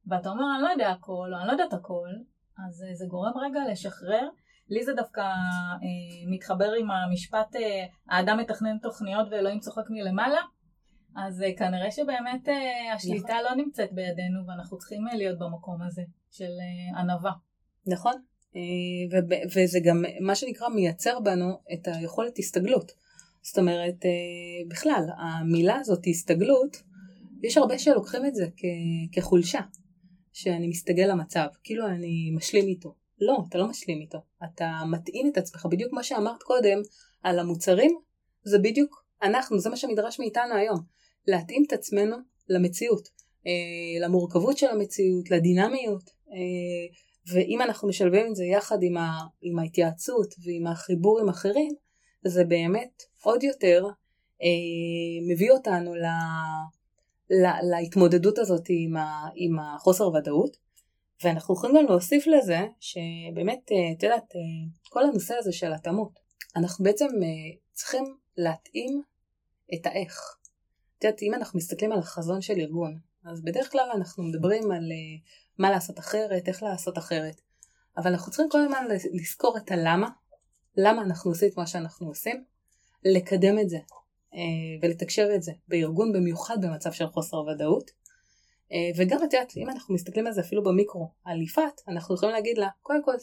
ואתה 0.07 0.29
אומר 0.29 0.45
אני 0.55 0.63
לא 0.63 0.69
יודע 0.69 0.91
הכל, 0.91 1.31
או 1.33 1.39
אני 1.39 1.47
לא 1.47 1.53
יודעת 1.53 1.73
הכל, 1.73 2.09
אז 2.69 2.85
זה 2.95 3.07
גורם 3.09 3.33
רגע 3.39 3.61
לשחרר. 3.73 4.29
לי 4.71 4.85
זה 4.85 4.93
דווקא 4.93 5.21
אה, 5.21 6.27
מתחבר 6.27 6.73
עם 6.81 6.91
המשפט 6.91 7.57
אה, 7.57 7.87
האדם 8.09 8.39
מתכנן 8.39 8.79
תוכניות 8.79 9.29
ואלוהים 9.31 9.61
צוחק 9.61 9.85
מלמעלה. 9.91 10.41
אז 11.17 11.43
אה, 11.43 11.57
כנראה 11.57 11.91
שבאמת 11.91 12.49
אה, 12.49 12.95
השליטה 12.95 13.33
נכון. 13.33 13.45
לא 13.45 13.65
נמצאת 13.65 13.93
בידינו 13.93 14.47
ואנחנו 14.47 14.79
צריכים 14.79 15.09
אה, 15.09 15.17
להיות 15.17 15.39
במקום 15.39 15.83
הזה 15.83 16.03
של 16.31 16.45
אה, 16.45 17.01
ענווה. 17.01 17.33
נכון, 17.87 18.15
אה, 18.57 19.19
וזה 19.55 19.79
גם 19.85 20.05
מה 20.21 20.35
שנקרא 20.35 20.69
מייצר 20.69 21.21
בנו 21.21 21.61
את 21.73 21.89
היכולת 21.89 22.39
הסתגלות. 22.39 22.93
זאת 23.43 23.59
אומרת, 23.59 24.05
אה, 24.05 24.11
בכלל, 24.69 25.05
המילה 25.19 25.77
הזאת 25.77 26.07
הסתגלות, 26.07 26.83
יש 27.43 27.57
הרבה 27.57 27.79
שלוקחים 27.79 28.27
את 28.27 28.35
זה 28.35 28.47
כחולשה, 29.13 29.61
שאני 30.33 30.69
מסתגל 30.69 31.07
למצב, 31.07 31.47
כאילו 31.65 31.87
אני 31.87 32.31
משלים 32.37 32.69
איתו. 32.69 32.95
לא, 33.21 33.39
אתה 33.49 33.59
לא 33.59 33.67
משלים 33.69 34.01
איתו. 34.01 34.19
אתה 34.45 34.83
מתאים 34.91 35.31
את 35.33 35.37
עצמך, 35.37 35.67
בדיוק 35.71 35.91
כמו 35.91 36.05
שאמרת 36.05 36.43
קודם, 36.43 36.79
על 37.23 37.39
המוצרים, 37.39 37.99
זה 38.45 38.59
בדיוק 38.59 39.05
אנחנו, 39.23 39.59
זה 39.59 39.71
מה 39.71 39.77
שמדרש 39.77 40.21
מאיתנו 40.21 40.55
היום. 40.55 40.79
להתאים 41.27 41.65
את 41.67 41.73
עצמנו 41.73 42.17
למציאות, 42.49 43.09
אה, 43.47 44.07
למורכבות 44.07 44.59
של 44.59 44.67
המציאות, 44.67 45.31
לדינמיות. 45.31 46.11
אה, 46.31 46.99
ואם 47.33 47.63
אנחנו 47.63 47.89
משלבים 47.89 48.27
את 48.27 48.37
זה 48.37 48.45
יחד 48.45 48.79
עם, 48.83 48.97
ה, 48.97 49.11
עם 49.43 49.59
ההתייעצות 49.59 50.35
ועם 50.45 50.67
החיבור 50.67 51.21
עם 51.21 51.29
אחרים, 51.29 51.75
זה 52.27 52.45
באמת 52.45 53.03
עוד 53.23 53.43
יותר 53.43 53.85
אה, 54.43 55.33
מביא 55.33 55.51
אותנו 55.51 55.95
ל, 55.95 56.05
לה, 57.31 57.53
להתמודדות 57.63 58.39
הזאת 58.39 58.65
עם, 58.69 58.97
ה, 58.97 59.29
עם 59.35 59.59
החוסר 59.59 60.09
ודאות. 60.09 60.68
ואנחנו 61.25 61.55
יכולים 61.55 61.77
גם 61.77 61.85
להוסיף 61.85 62.27
לזה 62.27 62.59
שבאמת, 62.81 63.73
אה, 63.73 63.93
את 63.93 64.03
יודעת, 64.03 64.37
אה, 64.37 64.41
כל 64.89 65.05
הנושא 65.05 65.35
הזה 65.39 65.53
של 65.53 65.73
התאמות, 65.73 66.19
אנחנו 66.57 66.85
בעצם 66.85 67.07
אה, 67.07 67.57
צריכים 67.73 68.17
להתאים 68.37 69.03
את 69.75 69.87
האיך. 69.87 70.37
את 70.99 71.05
יודעת, 71.05 71.23
אם 71.23 71.35
אנחנו 71.35 71.57
מסתכלים 71.57 71.93
על 71.93 71.99
החזון 71.99 72.41
של 72.41 72.55
ארגון, 72.59 72.99
אז 73.25 73.43
בדרך 73.43 73.73
כלל 73.73 73.91
אנחנו 73.95 74.25
מדברים 74.25 74.71
על 74.71 74.93
מה 75.59 75.71
לעשות 75.71 75.99
אחרת, 75.99 76.49
איך 76.49 76.63
לעשות 76.63 76.99
אחרת, 76.99 77.41
אבל 77.97 78.11
אנחנו 78.11 78.33
צריכים 78.33 78.51
כל 78.51 78.59
הזמן 78.61 78.85
לזכור 79.13 79.57
את 79.57 79.71
הלמה, 79.71 80.09
למה 80.77 81.03
אנחנו 81.03 81.31
עושים 81.31 81.49
את 81.49 81.57
מה 81.57 81.67
שאנחנו 81.67 82.09
עושים, 82.09 82.45
לקדם 83.05 83.59
את 83.59 83.69
זה 83.69 83.79
ולתקשר 84.83 85.29
את 85.35 85.43
זה 85.43 85.53
בארגון 85.69 86.13
במיוחד 86.13 86.57
במצב 86.65 86.93
של 86.93 87.07
חוסר 87.07 87.37
ודאות, 87.37 87.91
וגם 88.97 89.19
את 89.19 89.33
יודעת, 89.33 89.57
אם 89.57 89.71
אנחנו 89.71 89.95
מסתכלים 89.95 90.27
על 90.27 90.33
זה 90.33 90.41
אפילו 90.41 90.63
במיקרו, 90.63 91.13
על 91.25 91.43
יפעת, 91.43 91.81
אנחנו 91.89 92.15
יכולים 92.15 92.35
להגיד 92.35 92.59
לה, 92.59 92.69
קודם 92.83 93.05
כל 93.05 93.15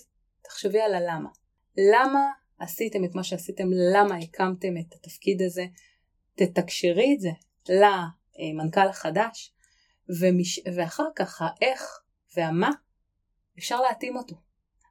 תחשבי 0.41 0.81
על 0.81 0.95
הלמה. 0.95 1.29
למה 1.77 2.19
עשיתם 2.59 3.03
את 3.03 3.15
מה 3.15 3.23
שעשיתם, 3.23 3.67
למה 3.93 4.15
הקמתם 4.17 4.77
את 4.77 4.93
התפקיד 4.93 5.41
הזה, 5.41 5.65
תתקשרי 6.35 7.13
את 7.15 7.19
זה 7.19 7.29
למנכ"ל 7.69 8.87
החדש, 8.89 9.53
ומש... 10.21 10.59
ואחר 10.75 11.07
כך 11.15 11.41
האיך 11.41 11.99
והמה, 12.35 12.71
אפשר 13.59 13.81
להתאים 13.81 14.15
אותו. 14.15 14.35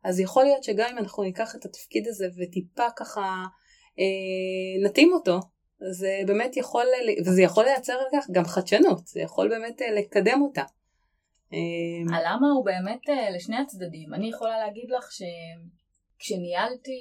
אז 0.05 0.21
יכול 0.21 0.45
להיות 0.45 0.65
שגם 0.65 0.89
אם 0.93 0.99
אנחנו 0.99 1.23
ניקח 1.23 1.55
את 1.57 1.65
התפקיד 1.65 2.09
הזה 2.09 2.27
וטיפה 2.37 2.87
ככה 2.97 3.45
אה, 3.99 4.85
נתאים 4.87 5.13
אותו, 5.13 5.41
זה 5.81 6.21
באמת 6.27 6.57
יכול, 6.57 6.85
וזה 7.27 7.43
יכול 7.43 7.65
לייצר 7.65 7.99
כך 8.13 8.31
גם 8.31 8.45
חדשנות, 8.45 9.07
זה 9.07 9.21
יכול 9.21 9.49
באמת 9.49 9.83
אה, 9.83 9.91
לקדם 9.91 10.43
אותה. 10.43 10.63
אמ, 11.53 12.15
הלמה 12.15 12.51
הוא 12.55 12.65
באמת 12.65 13.09
אה, 13.09 13.31
לשני 13.31 13.57
הצדדים. 13.57 14.15
אני 14.15 14.29
יכולה 14.29 14.59
להגיד 14.59 14.91
לך 14.91 15.09
שכשניהלתי, 15.13 16.99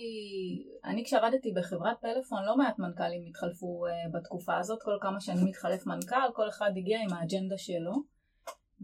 אני 0.85 1.03
כשעבדתי 1.05 1.51
בחברת 1.51 1.97
פלאפון, 2.01 2.43
לא 2.45 2.57
מעט 2.57 2.79
מנכ"לים 2.79 3.23
התחלפו 3.29 3.85
אה, 3.85 3.91
בתקופה 4.13 4.57
הזאת, 4.57 4.79
כל 4.83 4.97
כמה 5.01 5.19
שנים 5.19 5.45
מתחלף 5.45 5.85
מנכ"ל, 5.85 6.31
כל 6.33 6.49
אחד 6.49 6.71
הגיע 6.77 6.99
עם 7.01 7.13
האג'נדה 7.13 7.57
שלו. 7.57 7.93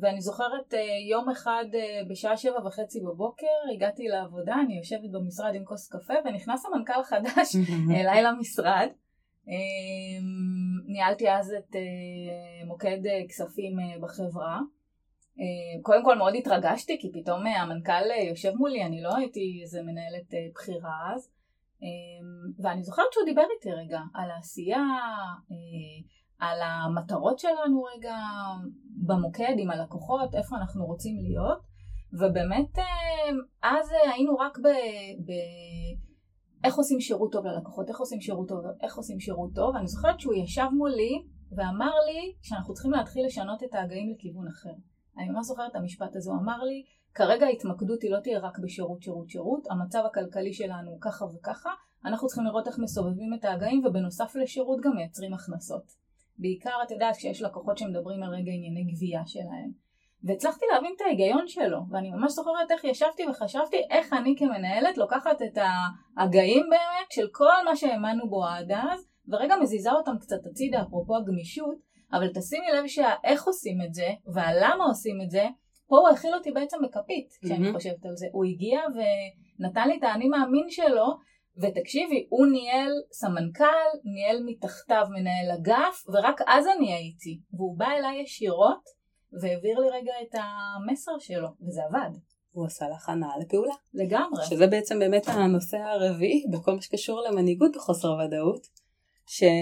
ואני 0.02 0.22
זוכרת 0.22 0.74
יום 1.10 1.30
אחד 1.30 1.66
בשעה 2.10 2.38
שבע 2.38 2.68
וחצי 2.68 3.00
בבוקר, 3.00 3.46
הגעתי 3.76 4.08
לעבודה, 4.08 4.56
אני 4.66 4.78
יושבת 4.78 5.10
במשרד 5.12 5.56
עם 5.56 5.66
כוס 5.66 5.88
קפה, 5.88 6.14
ונכנס 6.26 6.66
המנכ"ל 6.66 7.00
החדש 7.02 7.56
אליי 8.00 8.24
למשרד. 8.24 8.88
אמ, 9.48 10.70
ניהלתי 10.88 11.32
אז 11.32 11.54
את 11.58 11.76
אה, 11.76 12.66
מוקד 12.66 13.06
אה, 13.06 13.22
כספים 13.30 13.80
אה, 13.80 14.00
בחברה. 14.02 14.60
קודם 15.82 16.04
כל 16.04 16.18
מאוד 16.18 16.34
התרגשתי 16.36 16.98
כי 17.02 17.12
פתאום 17.14 17.46
המנכ"ל 17.46 18.12
יושב 18.30 18.52
מולי, 18.56 18.84
אני 18.84 19.02
לא 19.02 19.16
הייתי 19.16 19.60
איזה 19.62 19.82
מנהלת 19.82 20.54
בכירה 20.56 21.14
אז. 21.16 21.32
אמ, 21.82 22.52
ואני 22.64 22.84
זוכרת 22.84 23.06
שהוא 23.12 23.26
דיבר 23.26 23.44
איתי 23.56 23.72
רגע 23.72 24.00
על 24.14 24.32
העשייה, 24.32 24.84
על 26.40 26.60
המטרות 26.62 27.40
שלנו 27.40 27.84
רגע 27.84 28.16
במוקד 29.08 29.54
עם 29.58 29.72
הלקוחות, 29.72 30.36
איפה 30.36 30.56
אנחנו 30.56 30.86
רוצים 30.86 31.18
להיות. 31.18 31.60
ובאמת 32.14 32.78
אז 33.64 33.92
היינו 34.14 34.38
רק 34.38 34.58
ב... 34.58 34.68
ב 35.26 35.32
איך 36.64 36.76
עושים 36.76 37.00
שירות 37.00 37.32
טוב 37.32 37.46
ללקוחות, 37.46 37.90
איך 37.90 38.00
עושים 38.00 38.22
שירות 38.22 38.48
טוב, 38.48 38.60
איך 38.84 38.98
עושים 38.98 39.20
שירות 39.20 39.50
טוב. 39.56 39.76
אני 39.76 39.88
זוכרת 39.88 40.20
שהוא 40.20 40.34
ישב 40.34 40.68
מולי 40.78 41.24
ואמר 41.52 41.92
לי 42.06 42.34
שאנחנו 42.42 42.74
צריכים 42.74 42.92
להתחיל 42.92 43.26
לשנות 43.26 43.64
את 43.64 43.74
ההגאים 43.76 44.14
לכיוון 44.14 44.48
אחר. 44.48 44.74
אני 45.18 45.30
ממש 45.30 45.46
זוכרת 45.46 45.72
את 45.72 45.76
המשפט 45.76 46.16
הזה, 46.16 46.32
הוא 46.32 46.40
אמר 46.40 46.64
לי, 46.64 46.84
כרגע 47.14 47.46
ההתמקדות 47.46 48.02
היא 48.02 48.12
לא 48.12 48.20
תהיה 48.20 48.40
רק 48.40 48.60
בשירות, 48.60 49.02
שירות, 49.02 49.30
שירות, 49.30 49.68
המצב 49.72 50.04
הכלכלי 50.06 50.54
שלנו 50.54 50.92
הוא 50.92 51.02
ככה 51.02 51.26
וככה, 51.26 51.70
אנחנו 52.06 52.28
צריכים 52.28 52.46
לראות 52.46 52.68
איך 52.68 52.80
מסובבים 52.80 53.34
את 53.34 53.46
ההגאים 53.46 53.86
ובנוסף 53.86 54.36
לשירות 54.36 54.80
גם 54.84 54.96
מייצרים 54.96 55.34
הכנסות. 55.34 55.84
בעיקר, 56.38 56.76
את 56.86 56.92
יודעת, 56.92 57.16
כשיש 57.16 57.42
לקוחות 57.42 57.78
שמדברים 57.78 58.24
על 58.24 58.30
רגע 58.30 58.52
ענייני 58.52 58.92
גבייה 58.94 59.22
שלהם. 59.26 59.89
והצלחתי 60.24 60.66
להבין 60.74 60.94
את 60.96 61.02
ההיגיון 61.02 61.48
שלו, 61.48 61.78
ואני 61.92 62.10
ממש 62.12 62.32
זוכרת 62.32 62.72
איך 62.72 62.84
ישבתי 62.84 63.24
וחשבתי 63.30 63.78
איך 63.90 64.14
אני 64.14 64.36
כמנהלת 64.38 64.98
לוקחת 64.98 65.42
את 65.42 65.58
ההגאים 65.58 66.66
באמת 66.70 67.12
של 67.12 67.28
כל 67.32 67.66
מה 67.66 67.76
שהאמנו 67.76 68.30
בו 68.30 68.46
עד 68.46 68.72
אז, 68.72 69.08
ורגע 69.28 69.56
מזיזה 69.62 69.92
אותם 69.92 70.18
קצת 70.22 70.46
הצידה, 70.52 70.82
אפרופו 70.82 71.16
הגמישות, 71.16 71.76
אבל 72.14 72.28
תשימי 72.28 72.68
לב 72.78 72.88
שהאיך 72.88 73.44
עושים 73.44 73.78
את 73.88 73.94
זה, 73.94 74.08
והלמה 74.34 74.84
עושים 74.84 75.22
את 75.26 75.30
זה, 75.30 75.46
פה 75.88 75.98
הוא 75.98 76.10
הכיל 76.10 76.36
אותי 76.36 76.52
בעצם 76.52 76.78
בכפית, 76.84 77.30
כשאני 77.42 77.70
mm-hmm. 77.70 77.74
חושבת 77.74 78.06
על 78.06 78.16
זה. 78.16 78.28
הוא 78.32 78.46
הגיע 78.46 78.80
ונתן 78.96 79.88
לי 79.88 79.98
את 79.98 80.04
האני 80.04 80.28
מאמין 80.28 80.70
שלו, 80.70 81.06
ותקשיבי, 81.62 82.28
הוא 82.30 82.48
ניהל 82.48 82.92
סמנכ"ל, 83.12 84.00
ניהל 84.04 84.44
מתחתיו 84.46 85.06
מנהל 85.10 85.52
אגף, 85.52 86.04
ורק 86.08 86.42
אז 86.48 86.68
אני 86.78 86.94
הייתי, 86.94 87.40
והוא 87.54 87.78
בא 87.78 87.88
אליי 87.88 88.22
ישירות, 88.22 88.99
והעביר 89.34 89.80
לי 89.80 89.90
רגע 89.90 90.14
את 90.22 90.36
המסר 90.36 91.20
שלו, 91.20 91.48
וזה 91.68 91.82
עבד. 91.84 92.10
הוא 92.52 92.66
עשה 92.66 92.90
לך 92.90 93.10
הנאה 93.10 93.38
לפעולה. 93.40 93.74
לגמרי. 93.94 94.46
שזה 94.50 94.68
בעצם 94.68 95.00
באמת 95.00 95.28
הנושא 95.28 95.78
הרביעי 95.78 96.44
בכל 96.52 96.76
מה 96.76 96.82
שקשור 96.82 97.22
למנהיגות 97.22 97.72
בחוסר 97.76 98.18
ודאות, 98.26 98.68
שכל 99.26 99.58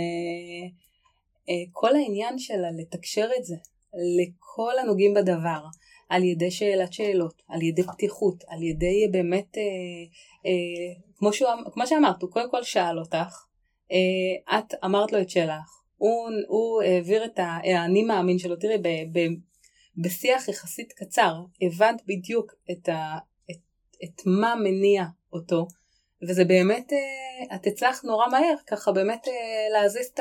העניין 1.95 2.39
שלה 2.39 2.71
לתקשר 2.71 3.29
את 3.37 3.45
זה 3.45 3.55
לכל 3.93 4.79
הנוגעים 4.79 5.13
בדבר, 5.13 5.61
על 6.09 6.23
ידי 6.23 6.51
שאלת 6.51 6.93
שאלות, 6.93 7.41
על 7.47 7.61
ידי 7.61 7.83
פתיחות, 7.83 8.43
על 8.47 8.63
ידי 8.63 9.07
באמת, 9.11 9.57
אה, 9.57 9.63
אה, 10.45 10.93
כמו, 11.17 11.33
שהוא, 11.33 11.49
כמו 11.73 11.87
שאמרת, 11.87 12.21
הוא 12.21 12.31
קודם 12.31 12.51
כל 12.51 12.63
שאל 12.63 12.99
אותך, 12.99 13.45
אה, 13.91 14.59
את 14.59 14.73
אמרת 14.85 15.11
לו 15.11 15.21
את 15.21 15.29
שלך, 15.29 15.81
הוא, 15.97 16.29
הוא 16.47 16.81
העביר 16.81 17.25
את 17.25 17.39
האני 17.39 18.03
מאמין 18.03 18.39
שלו, 18.39 18.55
תראי, 18.55 18.77
ב, 18.77 18.87
ב, 19.11 19.19
בשיח 19.97 20.47
יחסית 20.47 20.93
קצר 20.93 21.33
הבנת 21.61 22.01
בדיוק 22.07 22.53
את, 22.71 22.89
ה, 22.89 23.17
את, 23.51 23.57
את 24.03 24.21
מה 24.25 24.55
מניע 24.55 25.03
אותו, 25.33 25.67
וזה 26.21 26.45
באמת, 26.45 26.93
אה, 26.93 27.55
את 27.55 27.67
הצלחת 27.67 28.03
נורא 28.03 28.27
מהר, 28.27 28.55
ככה 28.67 28.91
באמת 28.91 29.27
אה, 29.27 29.33
להזיז 29.73 30.11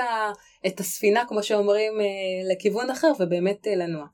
את 0.66 0.80
הספינה, 0.80 1.24
כמו 1.28 1.42
שאומרים, 1.42 1.92
אה, 2.00 2.54
לכיוון 2.54 2.90
אחר, 2.90 3.12
ובאמת 3.20 3.66
לנוע. 3.76 4.06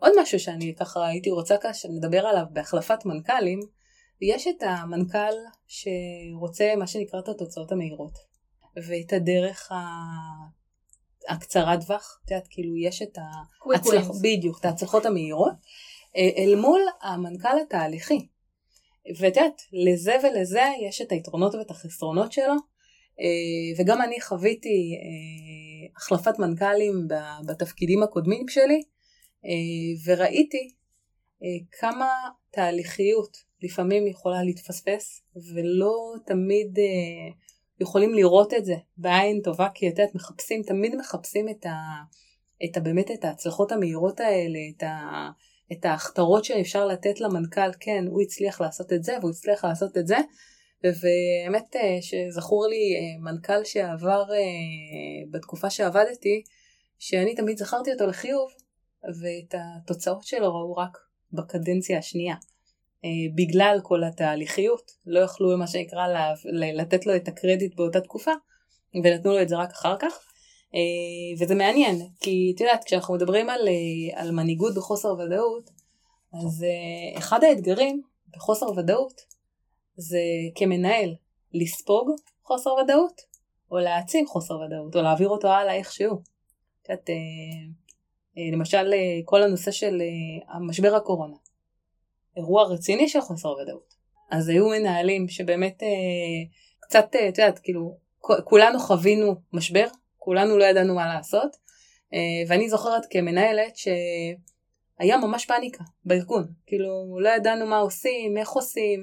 עוד 0.00 0.12
משהו 0.20 0.40
שאני 0.40 0.74
ככה 0.74 1.06
הייתי 1.06 1.30
רוצה 1.30 1.56
כאשר 1.58 1.88
נדבר 1.88 2.26
עליו 2.26 2.44
בהחלפת 2.50 3.04
מנכ"לים, 3.04 3.60
יש 4.20 4.46
את 4.46 4.62
המנכ"ל 4.62 5.34
שרוצה 5.66 6.76
מה 6.76 6.86
שנקרא 6.86 7.20
את 7.20 7.28
התוצאות 7.28 7.72
המהירות, 7.72 8.12
ואת 8.76 9.12
הדרך. 9.12 9.72
הקצרת 11.28 11.80
טווח, 11.86 12.20
את 12.24 12.30
יודעת, 12.30 12.48
כאילו 12.50 12.76
יש 12.76 13.02
את 13.02 13.18
ההצלחות, 13.72 14.16
בדיוק, 14.22 14.60
את 14.60 14.64
ההצלחות 14.64 15.06
המהירות, 15.06 15.54
אל 16.16 16.54
מול 16.56 16.80
המנכ"ל 17.02 17.58
התהליכי. 17.62 18.26
ואת 19.18 19.36
יודעת, 19.36 19.62
לזה 19.72 20.16
ולזה 20.22 20.62
יש 20.88 21.02
את 21.02 21.12
היתרונות 21.12 21.54
ואת 21.54 21.70
החסרונות 21.70 22.32
שלו, 22.32 22.54
אה, 23.20 23.78
וגם 23.78 24.02
אני 24.02 24.20
חוויתי 24.20 24.94
אה, 24.94 25.96
החלפת 25.96 26.38
מנכ"לים 26.38 27.08
בתפקידים 27.46 28.02
הקודמים 28.02 28.48
שלי, 28.48 28.82
אה, 29.44 29.50
וראיתי 30.04 30.70
כמה 31.80 32.08
תהליכיות 32.50 33.36
לפעמים 33.62 34.06
יכולה 34.06 34.42
להתפספס, 34.42 35.22
ולא 35.54 36.14
תמיד 36.26 36.78
יכולים 37.80 38.14
לראות 38.14 38.54
את 38.54 38.64
זה 38.64 38.74
בעין 38.96 39.40
טובה, 39.44 39.68
כי 39.74 39.88
את 39.88 39.98
יודעת, 39.98 40.14
מחפשים, 40.14 40.62
תמיד 40.62 40.96
מחפשים 40.96 41.48
את 41.48 41.66
ה... 41.66 41.72
את 42.64 42.76
ה, 42.76 42.80
באמת 42.80 43.10
את 43.10 43.24
ההצלחות 43.24 43.72
המהירות 43.72 44.20
האלה, 44.20 44.58
את, 44.76 44.82
ה, 44.82 45.28
את 45.72 45.84
ההכתרות 45.84 46.44
שאפשר 46.44 46.86
לתת 46.86 47.20
למנכ"ל, 47.20 47.70
כן, 47.80 48.04
הוא 48.08 48.22
הצליח 48.22 48.60
לעשות 48.60 48.92
את 48.92 49.04
זה 49.04 49.16
והוא 49.20 49.30
הצליח 49.30 49.64
לעשות 49.64 49.98
את 49.98 50.06
זה. 50.06 50.16
ובאמת 50.84 51.76
אה, 51.76 51.98
שזכור 52.00 52.66
לי 52.66 52.94
אה, 52.96 53.32
מנכ"ל 53.32 53.64
שעבר 53.64 54.24
אה, 54.32 55.30
בתקופה 55.30 55.70
שעבדתי, 55.70 56.42
שאני 56.98 57.34
תמיד 57.34 57.58
זכרתי 57.58 57.92
אותו 57.92 58.06
לחיוב, 58.06 58.50
ואת 59.02 59.54
התוצאות 59.54 60.24
שלו 60.24 60.54
ראו 60.54 60.76
רק 60.76 60.98
בקדנציה 61.32 61.98
השנייה. 61.98 62.34
בגלל 63.34 63.80
כל 63.82 64.04
התהליכיות, 64.04 64.92
לא 65.06 65.20
יכלו 65.20 65.58
מה 65.58 65.66
שנקרא 65.66 66.06
לתת 66.52 67.06
לו 67.06 67.16
את 67.16 67.28
הקרדיט 67.28 67.74
באותה 67.76 68.00
תקופה, 68.00 68.32
ונתנו 68.94 69.32
לו 69.32 69.42
את 69.42 69.48
זה 69.48 69.56
רק 69.56 69.70
אחר 69.70 69.96
כך. 69.98 70.18
אה, 70.74 71.44
וזה 71.44 71.54
מעניין, 71.54 72.08
כי 72.20 72.52
את 72.54 72.60
יודעת, 72.60 72.84
כשאנחנו 72.84 73.14
מדברים 73.14 73.50
על, 73.50 73.68
אה, 73.68 74.20
על 74.20 74.30
מנהיגות 74.30 74.74
בחוסר 74.74 75.08
ודאות, 75.08 75.70
אז 76.32 76.64
אה, 76.64 77.18
אחד 77.18 77.44
האתגרים 77.44 78.02
בחוסר 78.36 78.66
ודאות 78.76 79.20
זה 79.96 80.20
כמנהל 80.54 81.14
לספוג 81.54 82.10
חוסר 82.42 82.70
ודאות, 82.70 83.20
או 83.70 83.78
להעצים 83.78 84.26
חוסר 84.26 84.54
ודאות, 84.54 84.96
או 84.96 85.02
להעביר 85.02 85.28
אותו 85.28 85.48
הלאה 85.48 85.74
איכשהו. 85.74 86.22
את 86.82 86.88
יודעת, 86.88 87.10
למשל 88.52 88.92
כל 89.24 89.42
הנושא 89.42 89.70
של 89.70 90.02
המשבר 90.48 90.94
הקורונה, 90.94 91.36
אירוע 92.36 92.64
רציני 92.64 93.08
של 93.08 93.20
חוסר 93.20 93.48
ודאות. 93.48 93.94
אז 94.30 94.48
היו 94.48 94.68
מנהלים 94.68 95.28
שבאמת 95.28 95.82
קצת, 96.80 97.06
את 97.28 97.38
יודעת, 97.38 97.58
כאילו, 97.58 97.96
כולנו 98.44 98.78
חווינו 98.78 99.34
משבר, 99.52 99.86
כולנו 100.18 100.58
לא 100.58 100.64
ידענו 100.64 100.94
מה 100.94 101.14
לעשות, 101.14 101.56
אה, 102.14 102.48
ואני 102.48 102.68
זוכרת 102.68 103.06
כמנהלת 103.10 103.76
שהיה 103.76 105.16
ממש 105.16 105.46
פאניקה 105.46 105.84
בארגון, 106.04 106.46
כאילו 106.66 107.18
לא 107.20 107.28
ידענו 107.28 107.66
מה 107.66 107.78
עושים, 107.78 108.38
איך 108.38 108.50
עושים, 108.50 109.00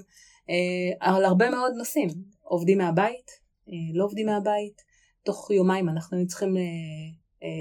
אה, 0.50 1.14
על 1.14 1.26
הרבה 1.26 1.50
מאוד 1.50 1.74
נושאים, 1.78 2.10
עובדים 2.42 2.78
מהבית, 2.78 3.32
אה, 3.70 3.74
לא 3.94 4.04
עובדים 4.04 4.26
מהבית, 4.26 4.82
תוך 5.24 5.52
יומיים 5.52 5.90
אנחנו 5.90 6.28
צריכים 6.28 6.56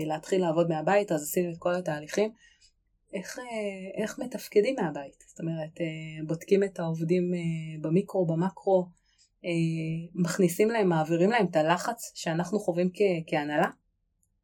להתחיל 0.06 0.40
לעבוד 0.40 0.68
מהבית, 0.68 1.12
אז 1.12 1.22
עשינו 1.22 1.52
את 1.52 1.56
כל 1.58 1.74
התהליכים. 1.74 2.30
איך, 3.12 3.38
איך 4.02 4.18
מתפקדים 4.18 4.76
מהבית, 4.80 5.24
זאת 5.28 5.40
אומרת, 5.40 5.80
בודקים 6.26 6.64
את 6.64 6.78
העובדים 6.78 7.32
במיקרו, 7.80 8.26
במקרו, 8.26 8.88
אה, 9.44 9.50
מכניסים 10.14 10.70
להם, 10.70 10.88
מעבירים 10.88 11.30
להם 11.30 11.46
את 11.50 11.56
הלחץ 11.56 12.12
שאנחנו 12.14 12.58
חווים 12.58 12.90
כ- 12.94 13.24
כהנהלה? 13.30 13.68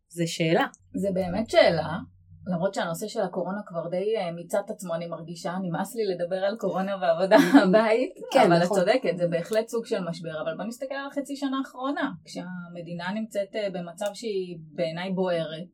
זה 0.09 0.27
שאלה. 0.27 0.67
זה 0.95 1.09
באמת 1.15 1.51
שאלה, 1.51 1.99
למרות 2.47 2.75
שהנושא 2.75 3.09
של 3.09 3.21
הקורונה 3.21 3.61
כבר 3.67 3.89
די 3.89 4.17
אה, 4.17 4.33
מיצה 4.33 4.61
את 4.61 4.71
עצמו, 4.71 4.95
אני 4.95 5.07
מרגישה, 5.07 5.55
נמאס 5.63 5.95
לי 5.97 6.03
לדבר 6.07 6.37
על 6.37 6.57
קורונה 6.57 6.97
ועבודה 7.01 7.37
מהבית, 7.55 8.13
כן, 8.33 8.41
אבל 8.41 8.63
נכון. 8.63 8.79
את 8.79 8.85
צודקת, 8.85 9.19
זה 9.19 9.29
בהחלט 9.29 9.69
סוג 9.69 9.87
של 9.87 10.01
משבר, 10.09 10.43
אבל 10.43 10.57
בוא 10.57 10.65
נסתכל 10.65 10.95
על 10.95 11.07
החצי 11.07 11.37
שנה 11.37 11.59
האחרונה, 11.59 12.11
כשהמדינה 12.25 13.13
נמצאת 13.15 13.57
אה, 13.57 13.69
במצב 13.73 14.07
שהיא 14.15 14.59
בעיניי 14.75 15.11
בוערת. 15.11 15.73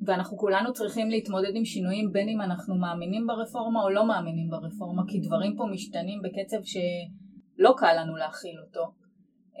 ואנחנו 0.00 0.38
כולנו 0.38 0.72
צריכים 0.72 1.10
להתמודד 1.10 1.50
עם 1.54 1.64
שינויים 1.64 2.12
בין 2.12 2.28
אם 2.28 2.40
אנחנו 2.40 2.74
מאמינים 2.74 3.26
ברפורמה 3.26 3.82
או 3.82 3.90
לא 3.90 4.08
מאמינים 4.08 4.50
ברפורמה, 4.50 5.02
כי 5.08 5.20
דברים 5.20 5.56
פה 5.56 5.66
משתנים 5.72 6.22
בקצב 6.22 6.56
שלא 6.64 7.74
קל 7.76 8.00
לנו 8.02 8.16
להכיל 8.16 8.60
אותו. 8.66 8.92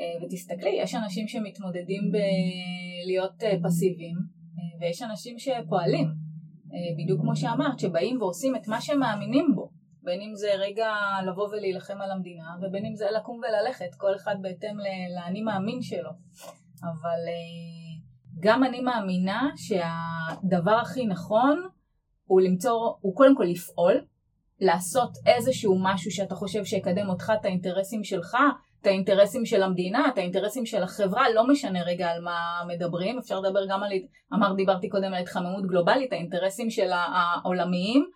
אה, 0.00 0.24
ותסתכלי, 0.24 0.70
יש 0.70 0.94
אנשים 0.94 1.28
שמתמודדים 1.28 2.02
בלהיות 2.12 3.42
אה, 3.42 3.54
פסיביים, 3.62 4.16
אה, 4.16 4.78
ויש 4.80 5.02
אנשים 5.02 5.38
שפועלים, 5.38 6.28
בדיוק 6.98 7.20
כמו 7.20 7.36
שאמרת, 7.36 7.78
שבאים 7.78 8.22
ועושים 8.22 8.56
את 8.56 8.68
מה 8.68 8.80
שהם 8.80 9.00
מאמינים 9.00 9.54
בו, 9.54 9.70
בין 10.02 10.20
אם 10.20 10.34
זה 10.34 10.48
רגע 10.58 10.92
לבוא 11.26 11.48
ולהילחם 11.48 12.00
על 12.00 12.10
המדינה, 12.10 12.56
ובין 12.62 12.86
אם 12.86 12.94
זה 12.94 13.06
לקום 13.16 13.40
וללכת, 13.40 13.94
כל 13.96 14.14
אחד 14.14 14.36
בהתאם 14.42 14.76
לאני 15.16 15.42
מאמין 15.42 15.82
שלו. 15.82 16.10
אבל 16.82 17.20
גם 18.40 18.64
אני 18.64 18.80
מאמינה 18.80 19.50
שהדבר 19.56 20.78
הכי 20.82 21.06
נכון 21.06 21.68
הוא 22.24 22.40
למצוא, 22.40 22.92
הוא 23.00 23.16
קודם 23.16 23.36
כל 23.36 23.44
לפעול, 23.44 24.04
לעשות 24.60 25.10
איזשהו 25.26 25.76
משהו 25.82 26.10
שאתה 26.10 26.34
חושב 26.34 26.64
שיקדם 26.64 27.08
אותך, 27.08 27.32
את 27.40 27.44
האינטרסים 27.44 28.04
שלך, 28.04 28.36
את 28.80 28.86
האינטרסים 28.86 29.46
של 29.46 29.62
המדינה, 29.62 30.08
את 30.08 30.18
האינטרסים 30.18 30.66
של 30.66 30.82
החברה, 30.82 31.30
לא 31.30 31.48
משנה 31.48 31.82
רגע 31.82 32.10
על 32.10 32.22
מה 32.22 32.62
מדברים, 32.68 33.18
אפשר 33.18 33.40
לדבר 33.40 33.66
גם 33.68 33.82
על, 33.82 33.90
אמר, 34.34 34.54
דיברתי 34.54 34.88
קודם 34.88 35.14
על 35.14 35.22
התחממות 35.22 35.66
גלובלית, 35.66 36.12
האינטרסים 36.12 36.70
של 36.70 36.90
העולמיים, 36.92 38.10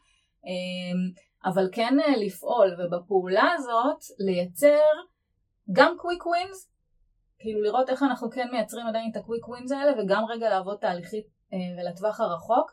אמ, 0.46 1.12
אבל 1.44 1.68
כן 1.72 1.96
אה, 2.00 2.16
לפעול, 2.16 2.76
ובפעולה 2.78 3.52
הזאת 3.54 3.98
לייצר 4.18 4.90
גם 5.72 5.94
quick 5.98 6.26
wins 6.26 6.71
כאילו 7.42 7.62
לראות 7.62 7.90
איך 7.90 8.02
אנחנו 8.02 8.30
כן 8.30 8.48
מייצרים 8.52 8.86
עדיין 8.86 9.10
את 9.10 9.16
ה 9.16 9.21
quick 9.21 9.48
wins 9.48 9.72
האלה 9.72 9.92
וגם 9.98 10.24
רגע 10.28 10.48
לעבוד 10.48 10.76
תהליכית 10.80 11.26
אה, 11.52 11.58
ולטווח 11.78 12.20
הרחוק 12.20 12.72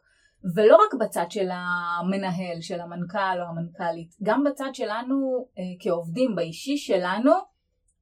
ולא 0.55 0.75
רק 0.75 0.93
בצד 0.99 1.25
של 1.29 1.49
המנהל, 1.51 2.61
של 2.61 2.79
המנכ"ל 2.79 3.41
או 3.41 3.45
המנכ"לית, 3.45 4.15
גם 4.23 4.43
בצד 4.43 4.69
שלנו 4.73 5.47
אה, 5.57 5.63
כעובדים, 5.79 6.35
באישי 6.35 6.77
שלנו, 6.77 7.31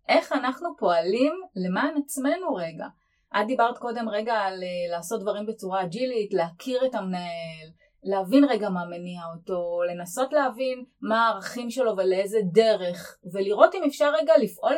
איך 0.10 0.32
אנחנו 0.32 0.70
פועלים 0.78 1.34
למען 1.56 1.94
עצמנו 2.04 2.54
רגע. 2.56 2.86
את 3.42 3.48
דיברת 3.48 3.78
קודם 3.78 4.10
רגע 4.10 4.34
על 4.34 4.64
אה, 4.64 4.98
לעשות 4.98 5.22
דברים 5.22 5.46
בצורה 5.46 5.84
אג'ילית, 5.84 6.34
להכיר 6.34 6.86
את 6.86 6.96
המנהל, 6.96 7.68
להבין 8.04 8.44
רגע 8.44 8.70
מה 8.70 8.86
מניע 8.86 9.22
אותו, 9.36 9.82
לנסות 9.90 10.34
להבין 10.34 10.86
מה 11.02 11.28
הערכים 11.28 11.70
שלו 11.70 11.98
ולאיזה 11.98 12.40
דרך, 12.54 13.18
ולראות 13.34 13.76
אם 13.76 13.84
אפשר 13.88 14.12
רגע 14.22 14.34
לפעול 14.38 14.76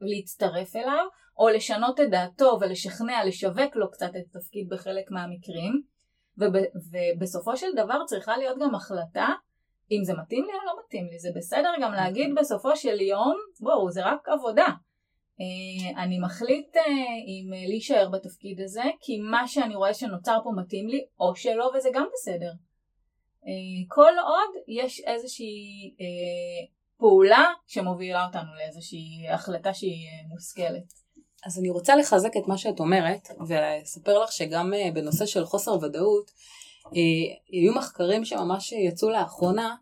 ולהצטרף 0.00 0.76
אליו, 0.76 1.04
או 1.42 1.48
לשנות 1.48 2.00
את 2.00 2.10
דעתו 2.10 2.58
ולשכנע, 2.60 3.24
לשווק 3.24 3.76
לו 3.76 3.90
קצת 3.90 4.10
את 4.16 4.36
התפקיד 4.36 4.68
בחלק 4.68 5.10
מהמקרים, 5.10 5.82
וב, 6.38 6.52
ובסופו 6.92 7.56
של 7.56 7.66
דבר 7.76 8.04
צריכה 8.06 8.36
להיות 8.36 8.58
גם 8.58 8.74
החלטה 8.74 9.28
אם 9.90 10.04
זה 10.04 10.14
מתאים 10.14 10.44
לי 10.44 10.52
או 10.52 10.66
לא 10.66 10.72
מתאים 10.84 11.06
לי, 11.06 11.18
זה 11.18 11.28
בסדר 11.36 11.72
גם 11.82 11.92
להגיד 11.92 12.30
נכון. 12.30 12.34
בסופו 12.34 12.76
של 12.76 13.00
יום, 13.00 13.36
בואו, 13.60 13.90
זה 13.90 14.04
רק 14.04 14.28
עבודה. 14.28 14.66
אה, 15.40 16.02
אני 16.02 16.18
מחליט 16.18 16.76
אה, 16.76 16.82
אם 17.26 17.52
אה, 17.54 17.66
להישאר 17.68 18.08
בתפקיד 18.12 18.60
הזה, 18.60 18.84
כי 19.00 19.18
מה 19.18 19.48
שאני 19.48 19.74
רואה 19.74 19.94
שנוצר 19.94 20.38
פה 20.44 20.50
מתאים 20.56 20.88
לי, 20.88 21.04
או 21.20 21.36
שלא, 21.36 21.70
וזה 21.76 21.88
גם 21.94 22.06
בסדר. 22.12 22.52
כל 23.88 24.12
עוד 24.24 24.62
יש 24.68 25.00
איזושהי 25.00 25.94
פעולה 26.98 27.52
שמובילה 27.66 28.26
אותנו 28.26 28.54
לאיזושהי 28.54 29.28
החלטה 29.30 29.74
שהיא 29.74 30.08
מושכלת. 30.28 31.01
אז 31.46 31.58
אני 31.58 31.70
רוצה 31.70 31.96
לחזק 31.96 32.36
את 32.36 32.46
מה 32.46 32.58
שאת 32.58 32.80
אומרת, 32.80 33.28
ולספר 33.46 34.18
לך 34.18 34.32
שגם 34.32 34.72
בנושא 34.94 35.26
של 35.26 35.44
חוסר 35.44 35.72
ודאות, 35.82 36.30
היו 37.52 37.74
מחקרים 37.74 38.24
שממש 38.24 38.72
יצאו 38.72 39.10
לאחרונה, 39.10 39.74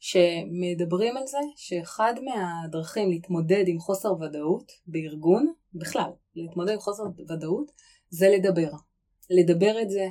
שמדברים 0.00 1.16
על 1.16 1.26
זה 1.26 1.38
שאחד 1.56 2.14
מהדרכים 2.24 3.10
להתמודד 3.10 3.64
עם 3.66 3.78
חוסר 3.78 4.12
ודאות 4.20 4.72
בארגון, 4.86 5.52
בכלל, 5.74 6.10
להתמודד 6.36 6.72
עם 6.72 6.80
חוסר 6.80 7.02
ודאות, 7.28 7.70
זה 8.10 8.28
לדבר. 8.28 8.70
לדבר 9.30 9.82
את 9.82 9.90
זה, 9.90 10.08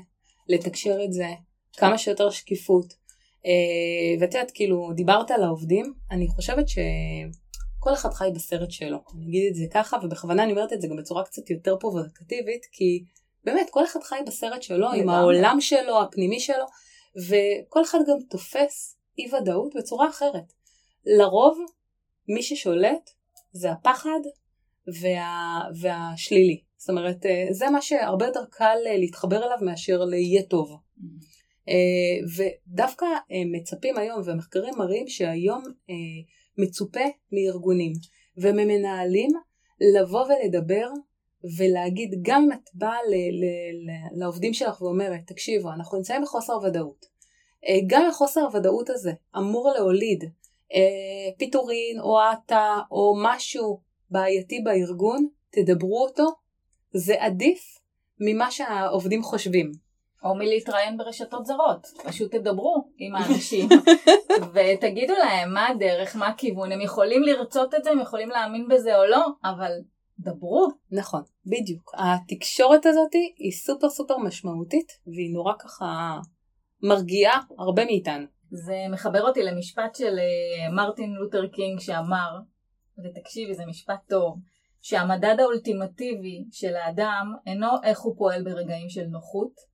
לתקשר 0.49 1.03
את 1.03 1.13
זה, 1.13 1.27
כמה 1.77 1.97
שיותר 1.97 2.29
שקיפות. 2.29 2.93
אה, 3.45 4.21
ואת 4.21 4.33
יודעת, 4.33 4.51
כאילו, 4.51 4.89
דיברת 4.95 5.31
על 5.31 5.43
העובדים, 5.43 5.93
אני 6.11 6.27
חושבת 6.27 6.69
שכל 7.79 7.93
אחד 7.93 8.13
חי 8.13 8.29
בסרט 8.35 8.71
שלו. 8.71 8.97
אני 9.15 9.25
אגיד 9.25 9.47
את 9.49 9.55
זה 9.55 9.65
ככה, 9.73 9.97
ובכוונה 10.03 10.43
אני 10.43 10.51
אומרת 10.51 10.73
את 10.73 10.81
זה 10.81 10.87
גם 10.87 10.95
בצורה 10.95 11.23
קצת 11.23 11.49
יותר 11.49 11.77
פרובוקטיבית, 11.79 12.65
כי 12.71 13.03
באמת, 13.43 13.67
כל 13.69 13.85
אחד 13.85 13.99
חי 14.03 14.19
בסרט 14.27 14.61
שלו, 14.61 14.91
עם 14.91 15.09
העולם 15.09 15.61
שלו, 15.61 16.01
הפנימי 16.01 16.39
שלו, 16.39 16.65
וכל 17.27 17.83
אחד 17.83 17.97
גם 18.07 18.17
תופס 18.29 18.97
אי 19.17 19.35
ודאות 19.35 19.75
בצורה 19.75 20.09
אחרת. 20.09 20.53
לרוב, 21.05 21.57
מי 22.27 22.43
ששולט 22.43 23.09
זה 23.51 23.71
הפחד 23.71 24.19
וה, 25.01 25.61
והשלילי. 25.81 26.61
זאת 26.77 26.89
אומרת, 26.89 27.25
אה, 27.25 27.47
זה 27.51 27.69
מה 27.69 27.81
שהרבה 27.81 28.25
יותר 28.25 28.43
קל 28.51 28.77
אה, 28.87 28.97
להתחבר 28.97 29.45
אליו 29.45 29.57
מאשר 29.61 30.03
ליהיה 30.03 30.43
טוב. 30.43 30.69
Mm-hmm. 30.71 31.39
ודווקא 32.37 33.05
מצפים 33.51 33.97
היום, 33.97 34.21
ומחקרים 34.25 34.73
מראים 34.77 35.07
שהיום 35.07 35.63
מצופה 36.61 37.05
מארגונים 37.31 37.93
וממנהלים 38.37 39.29
לבוא 39.93 40.25
ולדבר 40.25 40.89
ולהגיד, 41.57 42.15
גם 42.21 42.43
אם 42.43 42.51
את 42.51 42.69
באה 42.73 42.97
לעובדים 44.11 44.53
שלך 44.53 44.81
ואומרת, 44.81 45.19
תקשיבו, 45.27 45.69
אנחנו 45.69 45.97
נמצאים 45.97 46.21
בחוסר 46.21 46.53
ודאות. 46.63 47.05
גם 47.87 48.05
החוסר 48.09 48.41
הוודאות 48.41 48.89
הזה 48.89 49.11
אמור 49.37 49.71
להוליד 49.77 50.23
פיטורין 51.37 51.99
או 51.99 52.19
האטה 52.19 52.79
או 52.91 53.15
משהו 53.23 53.79
בעייתי 54.09 54.59
בארגון, 54.59 55.27
תדברו 55.49 56.03
אותו, 56.03 56.25
זה 56.93 57.15
עדיף 57.19 57.79
ממה 58.19 58.51
שהעובדים 58.51 59.23
חושבים. 59.23 59.71
או 60.23 60.35
מלהתראיין 60.35 60.97
ברשתות 60.97 61.45
זרות, 61.45 61.87
פשוט 62.03 62.35
תדברו 62.35 62.83
עם 62.97 63.15
האנשים 63.15 63.69
ותגידו 64.73 65.13
להם 65.13 65.53
מה 65.53 65.67
הדרך, 65.67 66.15
מה 66.15 66.27
הכיוון, 66.27 66.71
הם 66.71 66.81
יכולים 66.81 67.23
לרצות 67.23 67.75
את 67.75 67.83
זה, 67.83 67.91
הם 67.91 67.99
יכולים 67.99 68.29
להאמין 68.29 68.67
בזה 68.67 68.97
או 68.97 69.05
לא, 69.05 69.27
אבל 69.43 69.71
דברו. 70.19 70.67
נכון, 70.91 71.21
בדיוק. 71.45 71.91
התקשורת 71.97 72.85
הזאת 72.85 73.13
היא 73.37 73.51
סופר 73.51 73.89
סופר 73.89 74.17
משמעותית 74.17 74.91
והיא 75.07 75.33
נורא 75.33 75.53
ככה 75.59 76.19
מרגיעה 76.83 77.41
הרבה 77.59 77.85
מאיתנו. 77.85 78.25
זה 78.51 78.75
מחבר 78.91 79.21
אותי 79.21 79.43
למשפט 79.43 79.95
של 79.95 80.19
אה, 80.19 80.71
מרטין 80.71 81.13
לותר 81.13 81.47
קינג 81.47 81.79
שאמר, 81.79 82.39
ותקשיבי 83.03 83.53
זה 83.53 83.63
משפט 83.65 83.99
טוב, 84.09 84.39
שהמדד 84.81 85.35
האולטימטיבי 85.39 86.45
של 86.51 86.75
האדם 86.75 87.33
אינו 87.47 87.67
איך 87.83 87.99
הוא 87.99 88.15
פועל 88.17 88.43
ברגעים 88.43 88.89
של 88.89 89.05
נוחות, 89.05 89.68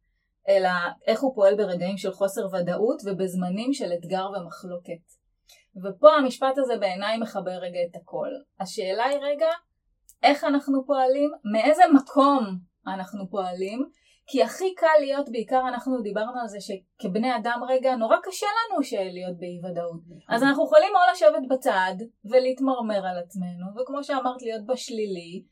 אלא 0.50 0.70
איך 1.08 1.22
הוא 1.22 1.36
פועל 1.36 1.56
ברגעים 1.56 1.98
של 1.98 2.12
חוסר 2.12 2.48
ודאות 2.54 3.02
ובזמנים 3.06 3.74
של 3.74 3.94
אתגר 3.94 4.26
ומחלוקת. 4.30 5.04
ופה 5.84 6.14
המשפט 6.14 6.58
הזה 6.58 6.78
בעיניי 6.78 7.18
מחבר 7.18 7.52
רגע 7.52 7.80
את 7.90 7.96
הכל. 7.96 8.30
השאלה 8.60 9.04
היא 9.04 9.20
רגע, 9.22 9.50
איך 10.24 10.44
אנחנו 10.44 10.86
פועלים, 10.86 11.32
מאיזה 11.54 11.84
מקום 11.96 12.60
אנחנו 12.88 13.30
פועלים, 13.30 13.90
כי 14.28 14.44
הכי 14.44 14.76
קל 14.76 14.98
להיות, 15.00 15.30
בעיקר 15.30 15.62
אנחנו 15.68 16.02
דיברנו 16.02 16.40
על 16.42 16.48
זה 16.48 16.58
שכבני 16.60 17.36
אדם 17.36 17.60
רגע, 17.70 17.96
נורא 17.96 18.18
קשה 18.24 18.46
לנו 18.46 18.80
להיות 19.14 19.38
באי 19.38 19.60
ודאות. 19.64 20.02
אז 20.30 20.44
אנחנו 20.44 20.66
יכולים 20.66 20.94
או 20.96 21.02
לשבת 21.12 21.48
בצד 21.50 21.96
ולהתמרמר 22.26 23.08
על 23.08 23.18
עצמנו, 23.18 23.66
וכמו 23.76 24.04
שאמרת 24.04 24.42
להיות 24.42 24.66
בשלילי, 24.66 25.44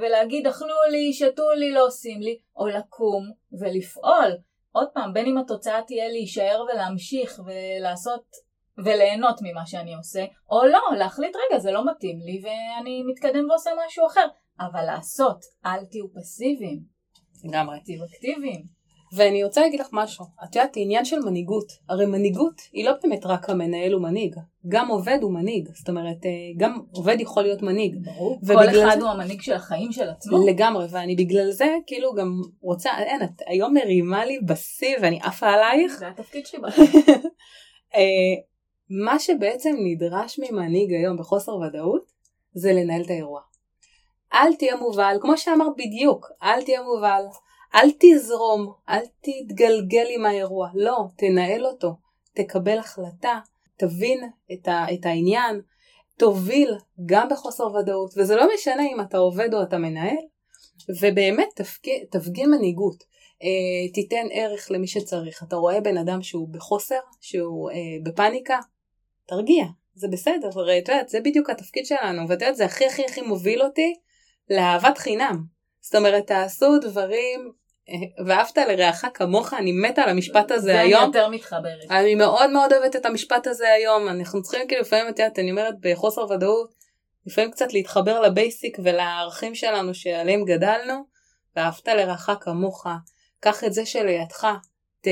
ולהגיד 0.00 0.46
אכלו 0.46 0.76
לי, 0.90 1.12
שתו 1.12 1.50
לי, 1.50 1.72
לא 1.72 1.86
עושים 1.86 2.20
לי, 2.20 2.38
או 2.56 2.66
לקום 2.66 3.30
ולפעול. 3.60 4.36
עוד 4.72 4.88
פעם, 4.94 5.12
בין 5.12 5.26
אם 5.26 5.38
התוצאה 5.38 5.82
תהיה 5.86 6.08
להישאר 6.08 6.64
ולהמשיך 6.72 7.40
ולעשות 7.46 8.24
וליהנות 8.84 9.38
ממה 9.42 9.66
שאני 9.66 9.94
עושה, 9.94 10.24
או 10.50 10.64
לא, 10.66 10.98
להחליט 10.98 11.36
רגע 11.36 11.58
זה 11.58 11.70
לא 11.70 11.90
מתאים 11.90 12.18
לי 12.20 12.42
ואני 12.42 13.02
מתקדם 13.02 13.50
ועושה 13.50 13.70
משהו 13.86 14.06
אחר. 14.06 14.26
אבל 14.60 14.84
לעשות, 14.84 15.44
אל 15.66 15.84
תהיו 15.84 16.14
פסיביים. 16.14 16.80
לגמרי. 17.44 17.78
תהיו 17.84 18.04
אקטיביים. 18.04 18.79
ואני 19.12 19.44
רוצה 19.44 19.60
להגיד 19.60 19.80
לך 19.80 19.88
משהו, 19.92 20.24
את 20.44 20.56
יודעת, 20.56 20.72
עניין 20.76 21.04
של 21.04 21.18
מנהיגות, 21.18 21.72
הרי 21.88 22.06
מנהיגות 22.06 22.60
היא 22.72 22.84
לא 22.84 22.92
באמת 23.02 23.26
רק 23.26 23.50
המנהל 23.50 23.92
הוא 23.92 24.02
מנהיג, 24.02 24.36
גם 24.68 24.88
עובד 24.88 25.18
הוא 25.22 25.32
מנהיג, 25.32 25.68
זאת 25.74 25.88
אומרת, 25.88 26.26
אה, 26.26 26.30
גם 26.56 26.80
עובד 26.92 27.20
יכול 27.20 27.42
להיות 27.42 27.62
מנהיג. 27.62 27.96
ברור, 28.04 28.40
כל 28.46 28.68
אחד 28.68 28.98
זה... 28.98 29.04
הוא 29.04 29.10
המנהיג 29.10 29.40
של 29.40 29.52
החיים 29.52 29.92
של 29.92 30.08
עצמו. 30.08 30.46
לגמרי, 30.46 30.86
ואני 30.90 31.16
בגלל 31.16 31.50
זה 31.50 31.76
כאילו 31.86 32.14
גם 32.14 32.40
רוצה, 32.60 32.90
אין, 32.98 33.22
את 33.22 33.42
היום 33.46 33.74
מרימה 33.74 34.24
לי 34.24 34.38
בשיא 34.44 34.96
ואני 35.02 35.18
עפה 35.22 35.46
עלייך. 35.46 35.98
זה 35.98 36.08
התפקיד 36.08 36.46
שלי 36.46 36.60
בחיים. 36.60 36.88
אה, 37.96 38.00
מה 38.90 39.18
שבעצם 39.18 39.76
נדרש 39.84 40.38
ממנהיג 40.38 40.92
היום 40.92 41.16
בחוסר 41.16 41.56
ודאות, 41.56 42.04
זה 42.54 42.72
לנהל 42.72 43.02
את 43.02 43.10
האירוע. 43.10 43.40
אל 44.34 44.54
תהיה 44.54 44.76
מובל, 44.76 45.16
כמו 45.20 45.36
שאמרת 45.36 45.72
בדיוק, 45.76 46.26
אל 46.42 46.62
תהיה 46.62 46.82
מובל. 46.82 47.22
אל 47.74 47.90
תזרום, 47.98 48.72
אל 48.88 49.04
תתגלגל 49.20 50.06
עם 50.14 50.26
האירוע, 50.26 50.68
לא, 50.74 51.04
תנהל 51.16 51.66
אותו, 51.66 51.94
תקבל 52.34 52.78
החלטה, 52.78 53.38
תבין 53.76 54.30
את, 54.52 54.68
ה, 54.68 54.86
את 54.94 55.06
העניין, 55.06 55.60
תוביל 56.18 56.74
גם 57.06 57.28
בחוסר 57.30 57.74
ודאות, 57.74 58.14
וזה 58.16 58.36
לא 58.36 58.48
משנה 58.54 58.82
אם 58.82 59.00
אתה 59.00 59.18
עובד 59.18 59.54
או 59.54 59.62
אתה 59.62 59.78
מנהל, 59.78 60.16
ובאמת 61.00 61.60
תפגין, 62.10 62.50
מנהיגות, 62.50 63.04
אה, 63.42 63.92
תיתן 63.94 64.26
ערך 64.32 64.70
למי 64.70 64.86
שצריך. 64.86 65.42
אתה 65.42 65.56
רואה 65.56 65.80
בן 65.80 65.98
אדם 65.98 66.22
שהוא 66.22 66.48
בחוסר, 66.48 66.98
שהוא 67.20 67.70
אה, 67.70 67.76
בפאניקה, 68.02 68.58
תרגיע, 69.26 69.64
זה 69.94 70.08
בסדר, 70.08 70.48
הרי 70.54 70.78
את 70.78 70.88
יודעת, 70.88 71.08
זה 71.08 71.20
בדיוק 71.20 71.50
התפקיד 71.50 71.86
שלנו, 71.86 72.22
ואת 72.22 72.40
יודעת, 72.40 72.56
זה 72.56 72.64
הכי 72.64 72.86
הכי 72.86 73.04
הכי 73.04 73.22
מוביל 73.22 73.62
אותי 73.62 73.94
לאהבת 74.50 74.98
חינם. 74.98 75.44
זאת 75.80 75.94
אומרת, 75.94 76.26
תעשו 76.26 76.78
דברים 76.78 77.52
ואהבת 78.26 78.58
לרעך 78.58 79.04
כמוך, 79.14 79.54
אני 79.54 79.72
מתה 79.72 80.02
על 80.02 80.08
המשפט 80.08 80.50
הזה 80.50 80.62
זה 80.62 80.80
היום. 80.80 80.90
זה 80.90 80.98
אני 80.98 81.06
יותר 81.06 81.28
מתחברת. 81.28 81.90
אני 81.90 82.14
מאוד 82.14 82.50
מאוד 82.50 82.72
אוהבת 82.72 82.96
את 82.96 83.06
המשפט 83.06 83.46
הזה 83.46 83.72
היום, 83.72 84.08
אנחנו 84.08 84.42
צריכים 84.42 84.68
כאילו 84.68 84.82
לפעמים, 84.82 85.08
את 85.08 85.18
יודעת, 85.18 85.38
אני 85.38 85.50
אומרת 85.50 85.74
בחוסר 85.80 86.20
ודאות, 86.30 86.70
לפעמים 87.26 87.50
קצת 87.50 87.72
להתחבר 87.72 88.20
לבייסיק 88.20 88.78
ולערכים 88.84 89.54
שלנו 89.54 89.94
שעליהם 89.94 90.44
גדלנו, 90.44 91.04
ואהבת 91.56 91.88
לרעך 91.88 92.30
כמוך, 92.40 92.86
קח 93.40 93.64
את 93.64 93.72
זה 93.72 93.86
שלידך, 93.86 94.46
ת, 95.00 95.08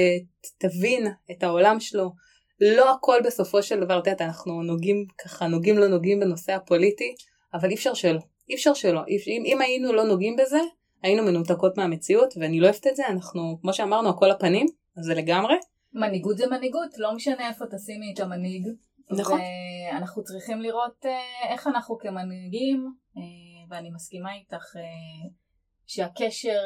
תבין 0.59 1.07
את 1.31 1.43
העולם 1.43 1.81
שלו. 1.81 2.11
לא 2.61 2.95
הכל 2.95 3.19
בסופו 3.25 3.63
של 3.63 3.81
דבר, 3.81 3.99
את 3.99 4.07
יודעת, 4.07 4.23
אנחנו 4.23 4.63
נוגעים 4.63 5.05
ככה, 5.25 5.47
נוגעים 5.47 5.79
לא 5.79 5.89
נוגעים 5.89 6.21
בנושא 6.21 6.53
הפוליטי, 6.53 7.15
אבל 7.55 7.69
אי 7.69 7.75
אפשר 7.75 7.95
שלא. 7.95 8.21
אי 8.51 8.55
אפשר 8.55 8.75
שלא. 8.75 9.01
אם, 9.09 9.43
אם 9.45 9.61
היינו 9.61 9.93
לא 9.93 10.05
נוגעים 10.05 10.37
בזה, 10.37 10.59
היינו 11.03 11.23
מנותקות 11.23 11.77
מהמציאות 11.77 12.35
ואני 12.41 12.61
לא 12.61 12.67
אוהבת 12.67 12.87
את 12.87 12.97
זה, 12.97 13.03
אנחנו 13.09 13.59
כמו 13.61 13.73
שאמרנו 13.73 14.09
הכל 14.09 14.31
הפנים, 14.31 14.67
אז 14.97 15.05
זה 15.05 15.15
לגמרי. 15.15 15.55
מנהיגות 15.93 16.37
זה 16.37 16.47
מנהיגות, 16.47 16.99
לא 16.99 17.15
משנה 17.15 17.49
איפה 17.49 17.65
תשימי 17.67 18.13
את 18.15 18.21
המנהיג. 18.21 18.69
נכון. 19.11 19.41
ואנחנו 19.93 20.25
צריכים 20.25 20.61
לראות 20.61 21.07
אה, 21.07 21.53
איך 21.53 21.67
אנחנו 21.67 21.99
כמנהיגים, 21.99 22.95
אה, 23.17 23.23
ואני 23.71 23.91
מסכימה 23.91 24.35
איתך 24.35 24.77
אה, 24.77 24.83
שהקשר 25.87 26.59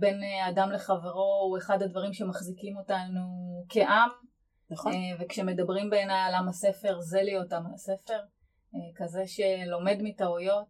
בין 0.00 0.20
אדם 0.48 0.70
לחברו 0.70 1.46
הוא 1.48 1.58
אחד 1.58 1.82
הדברים 1.82 2.12
שמחזיקים 2.12 2.76
אותנו 2.76 3.20
כעם. 3.68 4.08
נכון. 4.70 4.92
וכשמדברים 5.20 5.90
בעיניי 5.90 6.22
על 6.28 6.34
עם 6.34 6.48
הספר, 6.48 7.00
זה 7.00 7.22
להיות 7.22 7.52
עם 7.52 7.62
הספר. 7.74 8.18
כזה 8.96 9.22
שלומד 9.26 9.98
מטעויות 10.02 10.68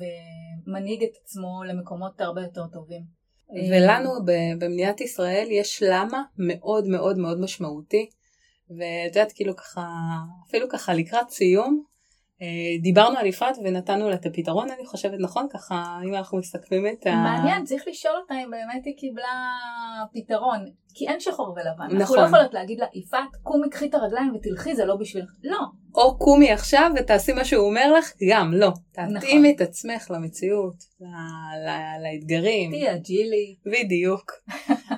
ומנהיג 0.00 1.02
את 1.02 1.16
עצמו 1.22 1.64
למקומות 1.64 2.20
הרבה 2.20 2.42
יותר 2.42 2.66
טובים. 2.66 3.02
ולנו 3.70 4.10
במדינת 4.58 5.00
ישראל 5.00 5.46
יש 5.50 5.82
למה 5.86 6.22
מאוד 6.38 6.86
מאוד 6.86 7.18
מאוד 7.18 7.40
משמעותי. 7.40 8.10
ואת 8.70 9.16
יודעת, 9.16 9.32
כאילו 9.32 9.56
ככה, 9.56 9.88
אפילו 10.48 10.68
ככה 10.68 10.94
לקראת 10.94 11.30
סיום, 11.30 11.84
דיברנו 12.82 13.18
על 13.18 13.26
יפעת 13.26 13.56
ונתנו 13.64 14.08
לה 14.08 14.14
את 14.14 14.26
הפתרון, 14.26 14.70
אני 14.70 14.86
חושבת, 14.86 15.18
נכון? 15.20 15.46
ככה, 15.50 15.98
אם 16.08 16.14
אנחנו 16.14 16.38
מסכמים 16.38 16.86
את 16.86 17.06
ה... 17.06 17.14
מעניין, 17.14 17.64
צריך 17.64 17.84
לשאול 17.88 18.14
אותה 18.22 18.34
אם 18.34 18.50
באמת 18.50 18.84
היא 18.84 18.94
קיבלה 18.96 19.52
פתרון. 20.12 20.64
כי 20.94 21.08
אין 21.08 21.20
שחור 21.20 21.48
ולבן. 21.56 21.84
נכון. 21.84 21.96
אנחנו 21.96 22.16
לא 22.16 22.20
יכולות 22.20 22.54
להגיד 22.54 22.80
לה, 22.80 22.86
יפעת, 22.94 23.36
קומי, 23.42 23.70
קחי 23.70 23.86
את 23.86 23.94
הרגליים 23.94 24.34
ותלכי, 24.34 24.74
זה 24.74 24.84
לא 24.84 24.96
בשבילך. 24.96 25.30
לא. 25.44 25.58
או 25.94 26.18
קומי 26.18 26.50
עכשיו 26.52 26.90
ותעשי 26.96 27.32
מה 27.32 27.44
שהוא 27.44 27.66
אומר 27.66 27.92
לך, 27.92 28.12
גם 28.30 28.52
לא. 28.54 28.70
תתאימי 28.92 29.52
נכון. 29.52 29.54
את 29.56 29.60
עצמך 29.60 30.10
למציאות, 30.10 30.74
לאתגרים. 32.02 32.70
תהיי 32.70 32.94
אג'ילי. 32.94 33.56
בדיוק. 33.66 34.32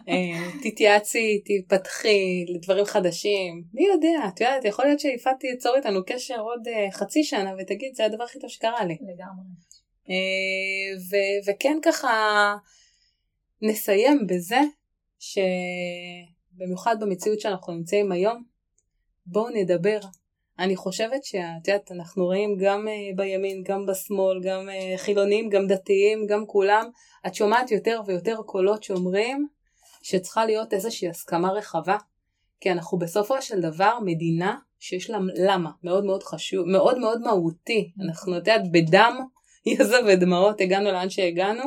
אה, 0.09 0.51
תתייעצי, 0.63 1.43
תפתחי 1.45 2.45
לדברים 2.49 2.85
חדשים. 2.85 3.65
מי 3.75 3.87
יודע, 3.87 4.29
את 4.29 4.41
יודעת, 4.41 4.65
יכול 4.65 4.85
להיות 4.85 5.01
שיפעת 5.01 5.37
תיצור 5.41 5.77
איתנו 5.77 6.01
קשר 6.07 6.41
עוד 6.41 6.69
uh, 6.69 6.95
חצי 6.95 7.25
שנה 7.25 7.53
ותגיד, 7.59 7.95
זה 7.95 8.05
הדבר 8.05 8.25
הכי 8.25 8.39
טוב 8.39 8.51
שקרה 8.51 8.85
לי. 8.85 8.95
לגמרי. 8.95 9.45
ו- 11.11 11.51
וכן 11.51 11.79
ככה 11.83 12.11
נסיים 13.63 14.27
בזה 14.27 14.61
שבמיוחד 15.19 16.97
במציאות 17.01 17.41
שאנחנו 17.41 17.73
נמצאים 17.73 18.13
היום, 18.13 18.43
בואו 19.27 19.49
נדבר. 19.51 19.99
אני 20.59 20.77
חושבת 20.77 21.25
שאת 21.25 21.69
יודעת, 21.69 21.93
אנחנו 21.93 22.25
רואים 22.25 22.57
גם 22.61 22.89
בימין, 23.17 23.63
גם 23.63 23.87
בשמאל, 23.87 24.41
גם 24.43 24.69
חילונים, 24.97 25.49
גם 25.49 25.67
דתיים, 25.67 26.27
גם 26.27 26.47
כולם, 26.47 26.91
את 27.27 27.35
שומעת 27.35 27.71
יותר 27.71 28.01
ויותר 28.07 28.37
קולות 28.47 28.83
שאומרים 28.83 29.49
שצריכה 30.03 30.45
להיות 30.45 30.73
איזושהי 30.73 31.09
הסכמה 31.09 31.53
רחבה, 31.53 31.97
כי 32.61 32.73
אנחנו 32.73 32.99
בסופו 32.99 33.43
של 33.43 33.61
דבר 33.61 33.99
מדינה 34.05 34.57
שיש 34.79 35.11
לה 35.11 35.19
למה, 35.47 35.71
מאוד 35.83 36.05
מאוד 36.05 36.23
חשוב, 36.23 36.67
מאוד 36.67 36.99
מאוד 36.99 37.21
מהותי, 37.21 37.93
אנחנו 38.07 38.35
יודעת, 38.35 38.73
בדם, 38.73 39.27
יזע 39.67 39.97
ודמעות 40.07 40.61
הגענו 40.61 40.93
לאן 40.93 41.11
שהגענו, 41.11 41.65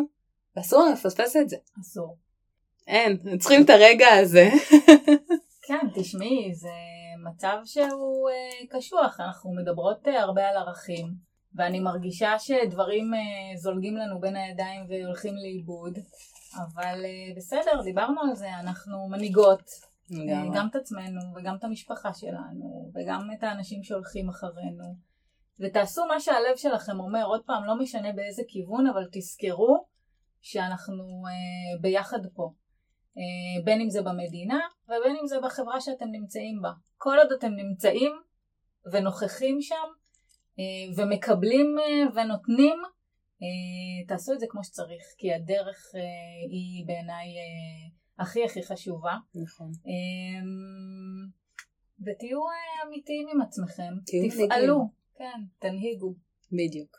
ואסור 0.55 0.81
לנו 0.83 0.93
לפספס 0.93 1.35
את 1.35 1.49
זה. 1.49 1.57
אסור. 1.81 2.17
אין, 2.87 3.37
צריכים 3.39 3.63
את 3.63 3.69
הרגע 3.69 4.07
הזה. 4.07 4.49
כן, 5.67 5.87
תשמעי, 5.95 6.53
זה 6.53 6.69
מצב 7.29 7.57
שהוא 7.65 8.29
אה, 8.29 8.67
קשוח, 8.79 9.19
אנחנו 9.19 9.51
מדברות 9.55 10.07
אה, 10.07 10.21
הרבה 10.21 10.49
על 10.49 10.57
ערכים, 10.57 11.05
ואני 11.55 11.79
מרגישה 11.79 12.39
שדברים 12.39 13.13
אה, 13.13 13.57
זולגים 13.57 13.97
לנו 13.97 14.19
בין 14.19 14.35
הידיים 14.35 14.85
והולכים 14.89 15.33
לאיבוד, 15.35 15.99
אבל 16.57 17.05
אה, 17.05 17.35
בסדר, 17.37 17.81
דיברנו 17.83 18.21
על 18.21 18.35
זה, 18.35 18.59
אנחנו 18.59 19.07
מנהיגות, 19.09 19.69
אה, 20.13 20.43
גם 20.55 20.67
את 20.67 20.75
עצמנו 20.75 21.21
וגם 21.35 21.55
את 21.55 21.63
המשפחה 21.63 22.13
שלנו, 22.13 22.91
וגם 22.95 23.29
את 23.37 23.43
האנשים 23.43 23.83
שהולכים 23.83 24.29
אחרינו. 24.29 24.95
ותעשו 25.59 26.05
מה 26.05 26.19
שהלב 26.19 26.55
שלכם 26.55 26.99
אומר, 26.99 27.25
עוד 27.25 27.41
פעם, 27.45 27.65
לא 27.65 27.79
משנה 27.79 28.11
באיזה 28.11 28.43
כיוון, 28.47 28.87
אבל 28.87 29.07
תזכרו 29.11 29.85
שאנחנו 30.41 31.03
אה, 31.03 31.81
ביחד 31.81 32.25
פה. 32.33 32.51
אה, 33.17 33.63
בין 33.63 33.81
אם 33.81 33.89
זה 33.89 34.01
במדינה 34.01 34.59
ובין 34.85 35.15
אם 35.21 35.27
זה 35.27 35.39
בחברה 35.43 35.81
שאתם 35.81 36.05
נמצאים 36.11 36.61
בה. 36.61 36.71
כל 36.97 37.17
עוד 37.17 37.31
אתם 37.31 37.51
נמצאים 37.51 38.11
ונוכחים 38.91 39.61
שם 39.61 39.87
אה, 40.59 40.63
ומקבלים 40.97 41.75
אה, 41.79 42.03
ונותנים, 42.15 42.77
תעשו 44.07 44.33
את 44.33 44.39
זה 44.39 44.45
כמו 44.49 44.63
שצריך, 44.63 45.03
כי 45.17 45.33
הדרך 45.33 45.91
היא 46.49 46.87
בעיניי 46.87 47.27
הכי 48.19 48.45
הכי 48.45 48.63
חשובה. 48.63 49.13
נכון. 49.35 49.71
ותהיו 51.99 52.39
אמיתיים 52.87 53.27
עם 53.33 53.41
עצמכם, 53.41 53.93
תפעלו, 54.05 54.89
כן, 55.17 55.41
תנהיגו. 55.59 56.13
בדיוק. 56.51 56.97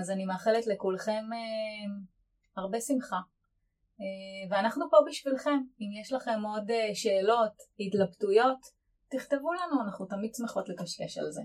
אז 0.00 0.10
אני 0.10 0.24
מאחלת 0.24 0.66
לכולכם 0.66 1.24
הרבה 2.56 2.80
שמחה. 2.80 3.20
אה, 4.00 4.06
ואנחנו 4.50 4.84
פה 4.90 4.96
בשבילכם. 5.08 5.58
אם 5.80 6.00
יש 6.00 6.12
לכם 6.12 6.40
עוד 6.44 6.70
אה, 6.70 6.94
שאלות, 6.94 7.52
התלבטויות, 7.80 8.58
תכתבו 9.08 9.52
לנו, 9.52 9.82
אנחנו 9.84 10.06
תמיד 10.06 10.34
שמחות 10.34 10.68
לקשקש 10.68 11.18
על 11.18 11.30
זה. 11.30 11.42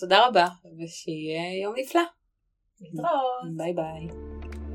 תודה 0.00 0.26
רבה, 0.26 0.46
ושיהיה 0.78 1.62
יום 1.62 1.74
נפלא. 1.76 2.00
להתראות. 2.80 3.56
ביי 3.56 3.72
ביי. 3.72 4.08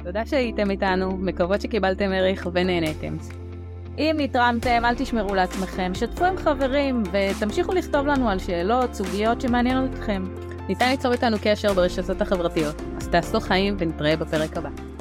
תודה 0.04 0.26
שהייתם 0.26 0.72
איתנו, 0.72 1.18
מקוות 1.18 1.62
שקיבלתם 1.62 2.12
ערך 2.12 2.48
ונהנתם. 2.54 3.18
אם 3.98 4.16
נתרמתם, 4.20 4.86
אל 4.86 4.96
תשמרו 4.96 5.36
לעצמכם, 5.36 5.92
שתפו 5.94 6.26
עם 6.26 6.38
חברים 6.38 7.04
ותמשיכו 7.12 7.74
לכתוב 7.74 8.08
לנו 8.08 8.30
על 8.30 8.40
שאלות, 8.40 8.94
סוגיות 8.94 9.42
שמעניינות 9.42 9.90
אתכם. 9.94 10.24
ניתן 10.70 10.90
ליצור 10.90 11.12
איתנו 11.12 11.38
קשר 11.44 11.74
ברשתות 11.74 12.22
החברתיות, 12.22 12.82
אז 12.98 13.08
תעשו 13.08 13.40
חיים 13.40 13.76
ונתראה 13.80 14.18
בפרק 14.18 14.58
הבא. 14.58 14.93